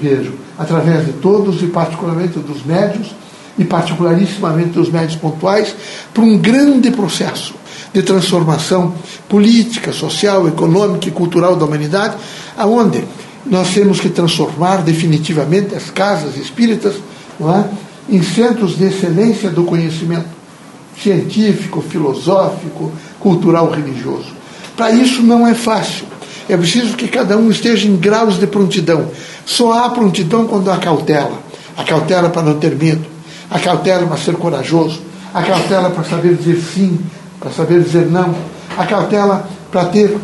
vejo, 0.00 0.32
através 0.58 1.06
de 1.06 1.12
todos 1.12 1.62
e 1.62 1.66
particularmente 1.66 2.38
dos 2.38 2.64
médios, 2.64 3.08
e 3.58 3.64
particularissimamente 3.64 4.70
dos 4.70 4.90
médios 4.90 5.16
pontuais, 5.16 5.74
para 6.12 6.24
um 6.24 6.36
grande 6.38 6.90
processo 6.90 7.54
de 7.92 8.02
transformação 8.02 8.94
política, 9.28 9.92
social, 9.92 10.48
econômica 10.48 11.08
e 11.08 11.12
cultural 11.12 11.54
da 11.54 11.64
humanidade, 11.64 12.16
aonde 12.56 13.04
nós 13.46 13.72
temos 13.72 14.00
que 14.00 14.08
transformar 14.08 14.78
definitivamente 14.82 15.74
as 15.74 15.90
casas 15.90 16.36
espíritas 16.36 16.94
é? 17.40 17.64
em 18.08 18.22
centros 18.22 18.76
de 18.76 18.86
excelência 18.86 19.50
do 19.50 19.64
conhecimento 19.64 20.26
científico, 21.00 21.82
filosófico, 21.82 22.92
cultural, 23.20 23.70
religioso. 23.70 24.32
Para 24.76 24.90
isso 24.90 25.22
não 25.22 25.46
é 25.46 25.54
fácil. 25.54 26.06
É 26.48 26.56
preciso 26.56 26.96
que 26.96 27.08
cada 27.08 27.36
um 27.36 27.50
esteja 27.50 27.88
em 27.88 27.96
graus 27.96 28.38
de 28.38 28.46
prontidão. 28.46 29.10
Só 29.46 29.72
há 29.72 29.90
prontidão 29.90 30.46
quando 30.46 30.70
há 30.70 30.76
cautela. 30.76 31.42
A 31.76 31.84
cautela 31.84 32.28
para 32.28 32.42
não 32.42 32.58
ter 32.58 32.76
medo, 32.76 33.04
a 33.54 33.60
cautela 33.60 34.04
para 34.04 34.16
ser 34.16 34.34
corajoso, 34.34 35.00
a 35.32 35.40
cautela 35.40 35.88
para 35.88 36.02
saber 36.02 36.34
dizer 36.34 36.60
sim, 36.60 36.98
para 37.38 37.52
saber 37.52 37.82
dizer 37.84 38.10
não, 38.10 38.34
a 38.76 38.84
cautela 38.84 39.48
para 39.70 39.84
ter 39.84 40.18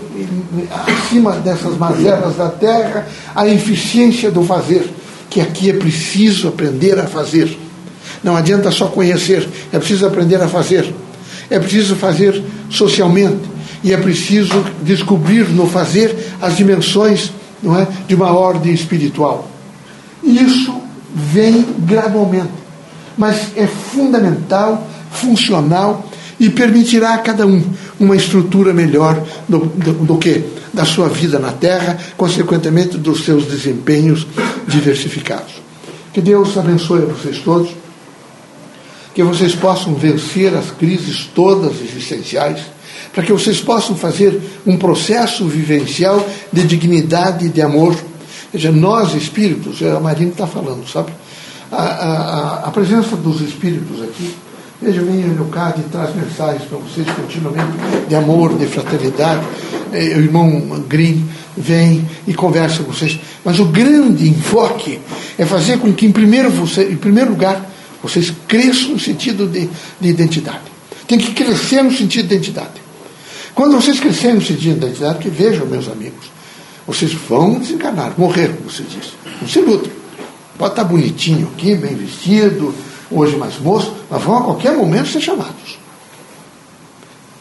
acima 0.89 1.37
dessas 1.37 1.79
mazelas 1.79 2.35
da 2.37 2.49
terra 2.49 3.07
a 3.33 3.47
eficiência 3.47 4.33
do 4.33 4.43
fazer, 4.43 4.91
que 5.31 5.41
aqui 5.41 5.71
é 5.71 5.75
preciso 5.75 6.49
aprender 6.49 6.99
a 6.99 7.05
fazer. 7.05 7.57
Não 8.23 8.37
adianta 8.37 8.73
só 8.73 8.89
conhecer, 8.89 9.49
é 9.73 9.79
preciso 9.79 10.07
aprender 10.07 10.43
a 10.43 10.49
fazer. 10.49 10.93
É 11.49 11.59
preciso 11.59 11.95
fazer 11.95 12.43
socialmente 12.69 13.49
e 13.85 13.93
é 13.93 13.97
preciso 13.97 14.65
descobrir 14.83 15.49
no 15.51 15.69
fazer 15.69 16.35
as 16.43 16.57
dimensões 16.57 17.33
não 17.63 17.79
é, 17.79 17.87
de 18.09 18.15
uma 18.17 18.33
ordem 18.33 18.73
espiritual. 18.73 19.49
Isso 20.23 20.75
vem 21.15 21.65
gradualmente. 21.79 22.60
Mas 23.17 23.57
é 23.57 23.67
fundamental, 23.67 24.87
funcional 25.11 26.09
e 26.38 26.49
permitirá 26.49 27.14
a 27.14 27.19
cada 27.19 27.47
um 27.47 27.62
uma 27.99 28.17
estrutura 28.17 28.73
melhor 28.73 29.23
do, 29.47 29.59
do, 29.59 29.93
do 29.93 30.19
que 30.19 30.43
da 30.73 30.85
sua 30.85 31.09
vida 31.09 31.38
na 31.38 31.52
Terra, 31.52 31.99
consequentemente 32.17 32.97
dos 32.97 33.25
seus 33.25 33.45
desempenhos 33.45 34.26
diversificados. 34.67 35.52
Que 36.12 36.21
Deus 36.21 36.57
abençoe 36.57 37.02
a 37.02 37.07
vocês 37.07 37.38
todos, 37.38 37.71
que 39.14 39.23
vocês 39.23 39.55
possam 39.55 39.95
vencer 39.95 40.55
as 40.55 40.71
crises 40.71 41.29
todas 41.35 41.81
existenciais, 41.81 42.61
para 43.12 43.25
que 43.25 43.33
vocês 43.33 43.61
possam 43.61 43.97
fazer 43.97 44.40
um 44.67 44.76
processo 44.76 45.45
vivencial 45.47 46.26
de 46.52 46.62
dignidade 46.62 47.47
e 47.47 47.49
de 47.49 47.61
amor. 47.61 47.97
Veja, 48.52 48.71
nós 48.71 49.14
espíritos, 49.14 49.83
a 49.83 50.00
Marina 50.00 50.31
está 50.31 50.47
falando, 50.47 50.88
sabe? 50.88 51.12
A, 51.73 52.62
a, 52.67 52.71
presença 52.73 53.15
dos 53.17 53.41
espíritos 53.41 54.03
aqui 54.03 54.35
Veja, 54.83 55.03
vem 55.03 55.25
o 55.25 55.35
Leocádio 55.35 55.85
e 55.87 55.91
traz 55.91 56.17
mensagens 56.17 56.62
para 56.62 56.79
vocês 56.79 57.07
continuamente 57.11 57.71
de 58.09 58.15
amor, 58.15 58.57
de 58.57 58.65
fraternidade. 58.65 59.47
Eh, 59.93 60.15
o 60.17 60.21
irmão 60.21 60.83
Green 60.89 61.29
vem 61.55 62.09
e 62.27 62.33
conversa 62.33 62.83
com 62.83 62.91
vocês. 62.91 63.21
Mas 63.45 63.61
o 63.61 63.67
grande 63.67 64.27
enfoque 64.27 64.99
é 65.39 65.45
fazer 65.45 65.79
com 65.79 65.93
que, 65.93 66.07
em 66.07 66.12
primeiro, 66.12 66.49
você, 66.50 66.85
em 66.85 66.97
primeiro 66.97 67.33
lugar, 67.33 67.71
vocês 68.03 68.33
cresçam 68.49 68.93
no 68.93 68.99
sentido 68.99 69.47
de, 69.47 69.69
de 70.00 70.09
identidade. 70.09 70.62
Tem 71.07 71.19
que 71.19 71.33
crescer 71.33 71.83
no 71.83 71.93
sentido 71.93 72.29
de 72.29 72.37
identidade. 72.37 72.81
Quando 73.55 73.79
vocês 73.79 74.00
crescerem 74.00 74.37
no 74.37 74.43
sentido 74.43 74.61
de 74.81 74.87
identidade, 74.87 75.19
que 75.19 75.29
vejam, 75.29 75.67
meus 75.67 75.89
amigos, 75.89 76.31
vocês 76.87 77.12
vão 77.12 77.59
desencarnar, 77.59 78.15
morrer, 78.17 78.49
como 78.57 78.71
você 78.71 78.83
disse. 78.83 79.12
Não 79.43 79.47
se 79.47 79.61
lutem. 79.61 80.00
Pode 80.61 80.73
estar 80.73 80.85
bonitinho 80.85 81.50
aqui, 81.55 81.75
bem 81.75 81.95
vestido, 81.95 82.75
hoje 83.11 83.35
mais 83.35 83.59
moço, 83.59 83.97
mas 84.11 84.23
vão 84.23 84.37
a 84.37 84.43
qualquer 84.43 84.76
momento 84.76 85.09
ser 85.09 85.23
chamados. 85.23 85.79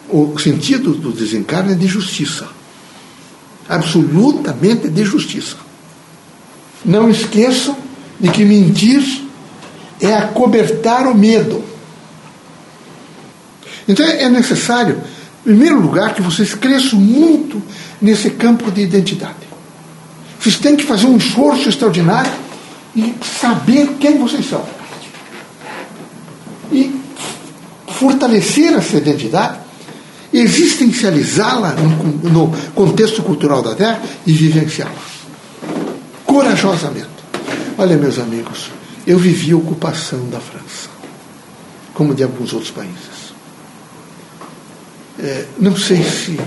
O 0.07 0.39
sentido 0.39 0.93
do 0.93 1.11
desencarne 1.11 1.73
é 1.73 1.75
de 1.75 1.85
justiça. 1.85 2.47
Absolutamente 3.67 4.87
de 4.87 5.03
justiça. 5.03 5.57
Não 6.85 7.09
esqueçam 7.09 7.75
de 8.17 8.29
que 8.29 8.45
mentir 8.45 9.03
é 9.99 10.13
acobertar 10.13 11.05
o 11.05 11.13
medo. 11.13 11.61
Então 13.85 14.05
é 14.05 14.29
necessário, 14.29 15.03
em 15.41 15.49
primeiro 15.49 15.81
lugar, 15.81 16.13
que 16.13 16.21
vocês 16.21 16.53
cresçam 16.53 16.97
muito 16.97 17.61
nesse 18.01 18.29
campo 18.29 18.71
de 18.71 18.79
identidade. 18.79 19.49
Vocês 20.39 20.57
têm 20.57 20.77
que 20.77 20.85
fazer 20.85 21.07
um 21.07 21.17
esforço 21.17 21.67
extraordinário 21.67 22.47
e 22.95 23.15
saber 23.23 23.95
quem 23.99 24.17
vocês 24.17 24.49
são 24.49 24.79
e 26.71 26.99
fortalecer 27.87 28.73
essa 28.73 28.97
identidade, 28.97 29.59
existencializá-la 30.31 31.71
no, 31.73 32.29
no, 32.29 32.57
contexto 32.73 33.23
cultural 33.23 33.61
da 33.61 33.75
Terra 33.75 34.01
e 34.25 34.31
vivenciá-la. 34.31 34.91
Corajosamente. 36.25 37.07
Olha, 37.77 37.97
meus 37.97 38.19
amigos, 38.19 38.69
eu 39.07 39.17
vivi 39.17 39.51
a 39.51 39.57
ocupação 39.57 40.29
da 40.29 40.39
França, 40.39 40.89
como 41.93 42.13
de 42.13 42.23
alguns 42.23 42.53
outros 42.53 42.71
países. 42.71 43.33
É, 45.17 45.45
não 45.57 45.75
sei 45.75 46.01
se 46.03 46.39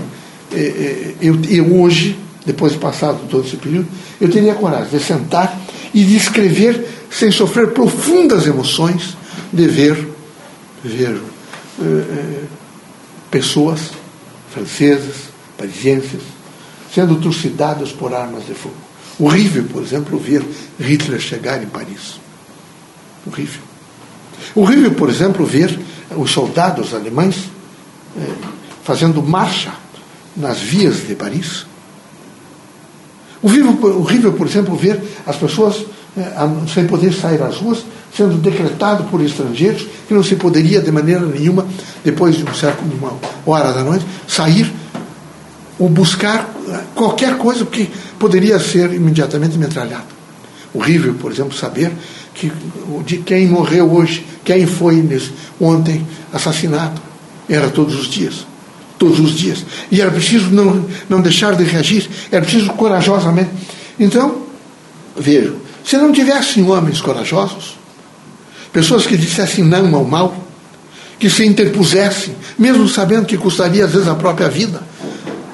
é, 0.51 0.59
é, 0.59 1.15
eu, 1.21 1.39
eu 1.49 1.81
hoje, 1.81 2.17
depois 2.45 2.73
de 2.73 2.79
passado 2.79 3.19
todo 3.29 3.45
esse 3.45 3.57
período, 3.57 3.87
eu 4.19 4.29
teria 4.31 4.55
coragem 4.55 4.97
de 4.97 5.03
sentar 5.03 5.59
e 5.93 6.03
de 6.03 6.15
escrever 6.15 6.85
sem 7.11 7.31
sofrer 7.31 7.71
profundas 7.71 8.47
emoções 8.47 9.15
de 9.51 9.67
ver 9.67 10.07
vejo 10.83 11.23
eh, 11.79 11.83
eh, 11.83 12.43
pessoas 13.29 13.91
francesas, 14.51 15.15
parisienses, 15.57 16.21
sendo 16.93 17.15
trucidadas 17.19 17.91
por 17.91 18.13
armas 18.13 18.45
de 18.45 18.53
fogo. 18.53 18.75
Horrível, 19.19 19.63
por 19.65 19.81
exemplo, 19.81 20.17
ver 20.17 20.43
Hitler 20.79 21.19
chegar 21.19 21.63
em 21.63 21.67
Paris. 21.67 22.19
Horrível. 23.25 23.61
Horrível, 24.55 24.93
por 24.93 25.09
exemplo, 25.09 25.45
ver 25.45 25.79
os 26.15 26.31
soldados 26.31 26.93
alemães 26.93 27.35
eh, 28.17 28.21
fazendo 28.83 29.21
marcha 29.23 29.73
nas 30.35 30.59
vias 30.59 31.07
de 31.07 31.15
Paris. 31.15 31.65
Horrível, 33.43 33.99
horrível, 33.99 34.33
por 34.33 34.47
exemplo, 34.47 34.75
ver 34.75 35.03
as 35.27 35.35
pessoas 35.35 35.85
sem 36.73 36.87
poder 36.87 37.11
sair 37.13 37.41
às 37.41 37.57
ruas 37.57 37.83
sendo 38.15 38.37
decretado 38.37 39.05
por 39.05 39.21
estrangeiros, 39.21 39.87
que 40.07 40.13
não 40.13 40.23
se 40.23 40.35
poderia 40.35 40.79
de 40.79 40.91
maneira 40.91 41.25
nenhuma, 41.25 41.65
depois 42.03 42.35
de 42.35 42.43
um 42.43 42.53
certo, 42.53 42.83
uma 42.83 43.13
hora 43.45 43.73
da 43.73 43.83
noite, 43.83 44.05
sair 44.27 44.71
ou 45.79 45.89
buscar 45.89 46.47
eh, 46.69 46.81
qualquer 46.93 47.37
coisa 47.37 47.65
que 47.65 47.89
poderia 48.19 48.59
ser 48.59 48.93
imediatamente 48.93 49.57
metralhado. 49.57 50.13
Horrível, 50.73 51.15
por 51.15 51.31
exemplo, 51.31 51.57
saber 51.57 51.91
que 52.35 52.51
de 53.05 53.17
quem 53.17 53.47
morreu 53.47 53.91
hoje, 53.91 54.25
quem 54.43 54.67
foi 54.67 54.95
nesse, 54.97 55.31
ontem 55.59 56.05
assassinado, 56.31 57.01
era 57.49 57.69
todos 57.69 57.99
os 57.99 58.07
dias. 58.07 58.45
Todos 59.03 59.19
os 59.19 59.31
dias. 59.37 59.65
E 59.91 59.99
era 59.99 60.09
preciso 60.09 60.49
não, 60.49 60.85
não 61.09 61.19
deixar 61.19 61.55
de 61.55 61.65
reagir, 61.65 62.09
era 62.31 62.41
preciso 62.41 62.69
corajosamente. 62.71 63.49
Então, 63.99 64.43
vejo, 65.13 65.57
se 65.83 65.97
não 65.97 66.13
tivessem 66.13 66.65
homens 66.69 67.01
corajosos, 67.01 67.77
pessoas 68.71 69.05
que 69.05 69.17
dissessem 69.17 69.61
não 69.61 69.93
ao 69.93 70.05
mal, 70.05 70.47
que 71.19 71.29
se 71.29 71.45
interpusessem, 71.45 72.33
mesmo 72.57 72.87
sabendo 72.87 73.25
que 73.25 73.37
custaria 73.37 73.83
às 73.83 73.91
vezes 73.91 74.07
a 74.07 74.15
própria 74.15 74.47
vida. 74.47 74.81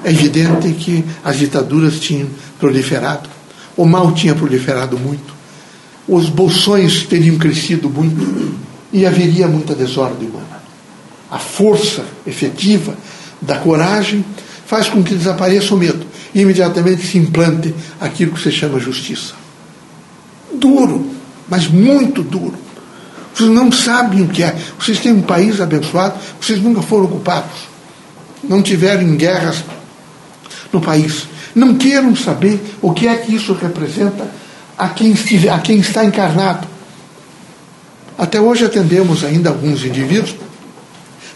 É 0.04 0.12
evidente 0.12 0.70
que 0.74 1.04
as 1.24 1.36
ditaduras 1.36 1.98
tinham 1.98 2.28
proliferado, 2.60 3.28
o 3.76 3.84
mal 3.84 4.12
tinha 4.12 4.36
proliferado 4.36 4.96
muito, 4.96 5.34
os 6.06 6.28
bolsões 6.28 7.02
teriam 7.02 7.36
crescido 7.36 7.90
muito 7.90 8.54
e 8.92 9.04
haveria 9.04 9.48
muita 9.48 9.74
desordem 9.74 10.28
humana. 10.28 10.62
A 11.28 11.38
força 11.40 12.04
efetiva 12.24 12.94
da 13.40 13.56
coragem 13.56 14.24
faz 14.66 14.88
com 14.88 15.02
que 15.02 15.14
desapareça 15.14 15.74
o 15.74 15.78
medo 15.78 16.06
e 16.34 16.40
imediatamente 16.42 17.06
se 17.06 17.18
implante 17.18 17.74
aquilo 18.00 18.32
que 18.32 18.42
se 18.42 18.52
chama 18.52 18.78
justiça. 18.78 19.34
Duro, 20.52 21.10
mas 21.48 21.66
muito 21.66 22.22
duro 22.22 22.70
vocês 23.34 23.50
não 23.50 23.70
sabem 23.72 24.22
o 24.22 24.28
que 24.28 24.42
é. 24.42 24.54
Vocês 24.78 24.98
têm 24.98 25.12
um 25.12 25.22
país 25.22 25.60
abençoado, 25.60 26.14
vocês 26.40 26.60
nunca 26.60 26.82
foram 26.82 27.04
ocupados. 27.04 27.68
Não 28.42 28.62
tiveram 28.62 29.16
guerras 29.16 29.64
no 30.72 30.80
país. 30.80 31.26
Não 31.54 31.74
queiram 31.74 32.14
saber 32.14 32.60
o 32.82 32.92
que 32.92 33.06
é 33.08 33.16
que 33.16 33.34
isso 33.34 33.52
representa 33.54 34.30
a 34.76 34.88
quem, 34.88 35.12
estiver, 35.12 35.50
a 35.50 35.58
quem 35.58 35.78
está 35.78 36.04
encarnado. 36.04 36.66
Até 38.16 38.40
hoje 38.40 38.64
atendemos 38.64 39.24
ainda 39.24 39.48
alguns 39.48 39.84
indivíduos, 39.84 40.34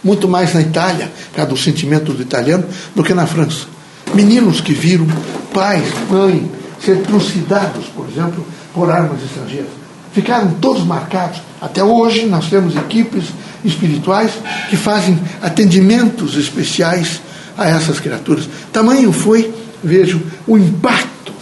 muito 0.05 0.29
mais 0.29 0.53
na 0.55 0.61
Itália, 0.61 1.11
por 1.35 1.45
do 1.47 1.57
sentimento 1.57 2.13
do 2.13 2.23
italiano, 2.23 2.65
do 2.95 3.03
que 3.03 3.15
na 3.15 3.27
França. 3.27 3.67
Meninos 4.15 4.61
que 4.61 4.75
viram 4.75 5.07
pais, 5.53 5.85
mãe, 6.11 6.51
ser 6.79 6.99
trucidados, 6.99 7.87
por 7.87 8.07
exemplo, 8.09 8.47
por 8.75 8.91
armas 8.91 9.23
estrangeiras 9.23 9.85
ficaram 10.15 10.53
todos 10.61 10.85
marcados. 10.85 11.43
Até 11.61 11.83
hoje 11.83 12.25
nós 12.27 12.49
temos 12.49 12.77
equipes 12.77 13.25
espirituais 13.65 14.31
que 14.71 14.77
fazem 14.77 15.19
atendimentos 15.43 16.37
especiais 16.37 17.21
a 17.59 17.69
essas 17.69 17.99
criaturas. 17.99 18.49
Tamanho 18.73 19.13
foi, 19.13 19.53
vejo, 19.83 20.23
o 20.47 20.57
impacto 20.57 21.33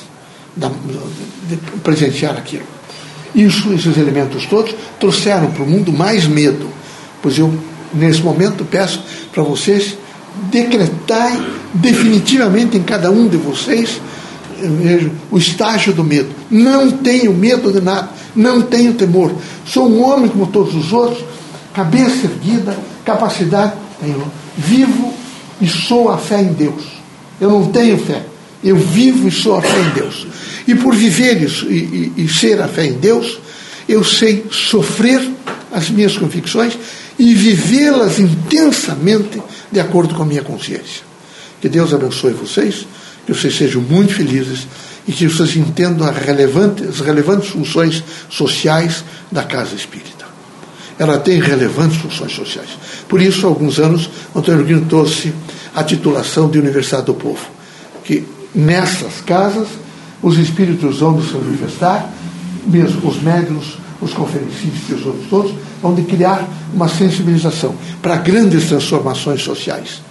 da, 0.56 0.70
de 1.48 1.56
presenciar 1.82 2.36
aquilo. 2.36 2.64
Isso, 3.34 3.72
esses 3.72 3.96
elementos 3.96 4.46
todos 4.46 4.74
trouxeram 4.98 5.50
para 5.50 5.62
o 5.62 5.68
mundo 5.68 5.92
mais 5.92 6.26
medo. 6.26 6.68
Pois 7.22 7.38
eu, 7.38 7.52
nesse 7.94 8.20
momento, 8.20 8.64
peço 8.64 9.02
para 9.32 9.42
vocês 9.42 9.96
decretar 10.50 11.38
definitivamente 11.74 12.76
em 12.76 12.82
cada 12.82 13.10
um 13.10 13.28
de 13.28 13.36
vocês 13.36 14.00
vejo, 14.60 15.10
o 15.30 15.38
estágio 15.38 15.92
do 15.92 16.04
medo. 16.04 16.30
Não 16.50 16.90
tenho 16.90 17.32
medo 17.32 17.72
de 17.72 17.80
nada 17.80 18.22
não 18.34 18.62
tenho 18.62 18.94
temor. 18.94 19.32
Sou 19.66 19.88
um 19.88 20.02
homem 20.02 20.28
como 20.28 20.46
todos 20.46 20.74
os 20.74 20.92
outros, 20.92 21.24
cabeça 21.74 22.26
erguida, 22.26 22.76
capacidade. 23.04 23.74
Tenho. 24.00 24.30
Vivo 24.56 25.12
e 25.60 25.68
sou 25.68 26.10
a 26.10 26.18
fé 26.18 26.40
em 26.40 26.52
Deus. 26.52 26.84
Eu 27.40 27.50
não 27.50 27.66
tenho 27.66 27.98
fé. 27.98 28.22
Eu 28.62 28.76
vivo 28.76 29.28
e 29.28 29.30
sou 29.30 29.56
a 29.56 29.62
fé 29.62 29.80
em 29.80 29.90
Deus. 29.90 30.26
E 30.66 30.74
por 30.74 30.94
viver 30.94 31.42
isso 31.42 31.66
e, 31.70 32.12
e, 32.16 32.24
e 32.24 32.28
ser 32.28 32.60
a 32.60 32.68
fé 32.68 32.86
em 32.86 32.92
Deus, 32.92 33.38
eu 33.88 34.04
sei 34.04 34.46
sofrer 34.50 35.20
as 35.72 35.90
minhas 35.90 36.16
convicções 36.16 36.78
e 37.22 37.34
vivê-las 37.34 38.18
intensamente 38.18 39.40
de 39.70 39.78
acordo 39.78 40.12
com 40.12 40.24
a 40.24 40.26
minha 40.26 40.42
consciência. 40.42 41.04
Que 41.60 41.68
Deus 41.68 41.94
abençoe 41.94 42.32
vocês, 42.32 42.84
que 43.24 43.32
vocês 43.32 43.56
sejam 43.56 43.80
muito 43.80 44.12
felizes 44.12 44.66
e 45.06 45.12
que 45.12 45.28
vocês 45.28 45.54
entendam 45.56 46.04
as 46.04 46.16
relevantes, 46.16 47.48
funções 47.48 48.02
sociais 48.28 49.04
da 49.30 49.44
casa 49.44 49.76
espírita. 49.76 50.24
ela 50.98 51.16
tem 51.16 51.40
relevantes 51.40 51.98
funções 51.98 52.32
sociais. 52.32 52.70
Por 53.08 53.22
isso, 53.22 53.46
há 53.46 53.48
alguns 53.48 53.78
anos, 53.78 54.10
Antônio 54.34 54.64
Grino 54.64 54.86
trouxe 54.86 55.32
a 55.76 55.84
titulação 55.84 56.50
de 56.50 56.58
Universidade 56.58 57.06
do 57.06 57.14
Povo, 57.14 57.46
que 58.04 58.26
nessas 58.52 59.20
casas 59.24 59.68
os 60.20 60.38
espíritos 60.38 60.98
vão 60.98 61.22
se 61.22 61.34
manifestar, 61.34 62.12
mesmo 62.66 63.08
os 63.08 63.22
médios, 63.22 63.78
os 64.02 64.12
conferencistas 64.12 64.90
e 64.90 64.94
os 64.94 65.06
outros 65.06 65.26
todos, 65.30 65.54
vão 65.80 65.94
de 65.94 66.02
criar 66.02 66.46
uma 66.74 66.88
sensibilização 66.88 67.74
para 68.02 68.16
grandes 68.16 68.66
transformações 68.66 69.42
sociais. 69.42 70.02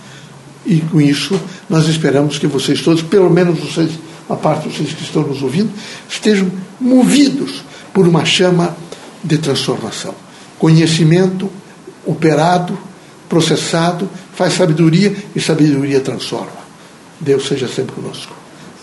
E 0.66 0.80
com 0.80 1.02
isso, 1.02 1.40
nós 1.70 1.88
esperamos 1.88 2.40
que 2.40 2.48
vocês 2.48 2.82
todos, 2.82 3.02
pelo 3.02 3.30
menos 3.30 3.60
vocês, 3.60 3.92
uma 4.30 4.38
parte 4.38 4.70
de 4.70 4.76
vocês 4.76 4.94
que 4.94 5.04
estão 5.04 5.24
nos 5.24 5.44
ouvindo, 5.44 5.70
estejam 6.10 6.50
movidos 6.80 7.64
por 7.94 8.08
uma 8.08 8.24
chama 8.24 8.76
de 9.24 9.38
transformação. 9.38 10.16
Conhecimento 10.58 11.50
operado, 12.06 12.78
processado, 13.28 14.10
faz 14.34 14.54
sabedoria 14.54 15.14
e 15.36 15.42
sabedoria 15.42 16.00
transforma. 16.00 16.62
Deus 17.20 17.48
seja 17.48 17.68
sempre 17.68 17.94
conosco. 17.94 18.34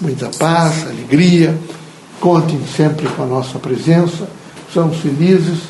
Muita 0.01 0.29
paz, 0.38 0.87
alegria. 0.87 1.57
Contem 2.21 2.61
sempre 2.77 3.09
com 3.09 3.23
a 3.23 3.27
nossa 3.27 3.59
presença. 3.59 4.29
Somos 4.72 4.98
felizes 4.98 5.61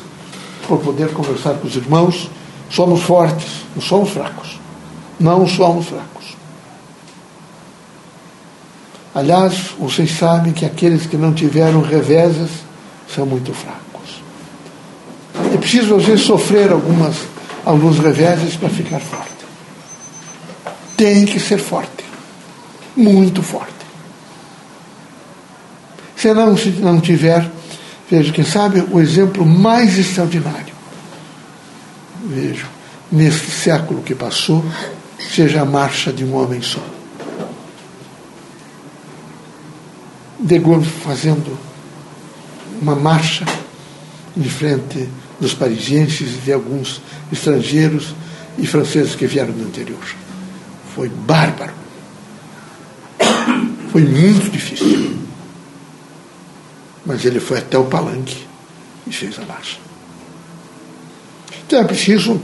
por 0.67 0.79
poder 0.79 1.13
conversar 1.13 1.55
com 1.55 1.67
os 1.67 1.75
irmãos. 1.75 2.29
Somos 2.69 3.01
fortes, 3.01 3.65
não 3.75 3.81
somos 3.81 4.09
fracos. 4.11 4.59
Não 5.19 5.47
somos 5.47 5.87
fracos. 5.87 6.19
Aliás, 9.13 9.71
vocês 9.79 10.11
sabem 10.11 10.53
que 10.53 10.65
aqueles 10.65 11.05
que 11.05 11.17
não 11.17 11.33
tiveram 11.33 11.81
reveses 11.81 12.51
são 13.13 13.25
muito 13.25 13.53
fracos. 13.53 14.21
É 15.53 15.57
preciso, 15.57 15.95
às 15.95 16.05
vezes, 16.05 16.25
sofrer 16.25 16.71
algumas, 16.71 17.15
alguns 17.65 17.97
reveses 17.97 18.55
para 18.55 18.69
ficar 18.69 18.99
forte. 18.99 19.29
Tem 20.95 21.25
que 21.25 21.39
ser 21.39 21.57
forte. 21.57 22.05
Muito 22.95 23.41
forte. 23.41 23.73
Se 26.15 26.33
não, 26.33 26.55
se 26.55 26.69
não 26.69 26.99
tiver, 26.99 27.49
veja, 28.09 28.31
quem 28.31 28.43
sabe 28.43 28.83
o 28.91 28.99
exemplo 28.99 29.45
mais 29.45 29.97
extraordinário, 29.97 30.73
vejo, 32.25 32.67
neste 33.11 33.51
século 33.51 34.01
que 34.01 34.15
passou, 34.15 34.65
seja 35.19 35.61
a 35.61 35.65
marcha 35.65 36.11
de 36.11 36.23
um 36.25 36.35
homem 36.35 36.61
só. 36.61 36.83
De 40.39 40.57
Gaulle 40.57 40.85
fazendo 40.85 41.57
uma 42.81 42.95
marcha 42.95 43.45
em 44.35 44.43
frente 44.43 45.07
dos 45.39 45.53
parisienses 45.53 46.35
e 46.35 46.39
de 46.39 46.53
alguns 46.53 47.01
estrangeiros 47.31 48.15
e 48.57 48.65
franceses 48.65 49.15
que 49.15 49.27
vieram 49.27 49.51
do 49.51 49.63
interior. 49.63 50.03
Foi 50.95 51.09
bárbaro. 51.09 51.73
Foi 53.91 54.03
muito 54.03 54.49
difícil. 54.49 55.28
Mas 57.09 57.25
ele 57.25 57.39
foi 57.39 57.57
até 57.57 57.75
o 57.75 57.85
palanque 57.85 58.45
e 59.07 59.11
fez 59.11 59.39
a 59.39 59.41
marcha. 59.41 59.77
Então 61.65 61.79
é 61.79 61.83
preciso 61.83 62.39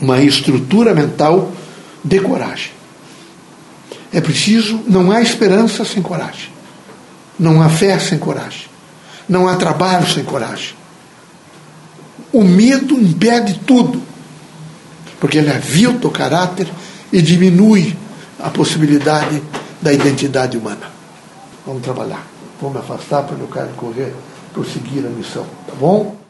uma 0.00 0.20
estrutura 0.20 0.92
mental 0.92 1.52
de 2.02 2.18
coragem. 2.18 2.72
É 4.12 4.20
preciso, 4.20 4.82
não 4.88 5.12
há 5.12 5.22
esperança 5.22 5.84
sem 5.84 6.02
coragem. 6.02 6.50
Não 7.38 7.62
há 7.62 7.68
fé 7.68 7.96
sem 8.00 8.18
coragem. 8.18 8.66
Não 9.28 9.46
há 9.46 9.54
trabalho 9.54 10.08
sem 10.08 10.24
coragem. 10.24 10.74
O 12.32 12.42
medo 12.42 13.00
impede 13.00 13.60
tudo, 13.64 14.02
porque 15.20 15.38
ele 15.38 15.50
avilta 15.52 16.08
o 16.08 16.10
caráter 16.10 16.68
e 17.12 17.22
diminui 17.22 17.96
a 18.40 18.50
possibilidade 18.50 19.40
da 19.80 19.92
identidade 19.92 20.58
humana. 20.58 20.90
Vamos 21.64 21.82
trabalhar. 21.82 22.31
Vou 22.62 22.70
me 22.70 22.78
afastar 22.78 23.24
para 23.24 23.36
eu 23.36 23.48
quero 23.48 23.70
correr, 23.70 24.14
prosseguir 24.52 25.04
a 25.04 25.08
missão. 25.08 25.44
Tá 25.66 25.74
bom? 25.74 26.21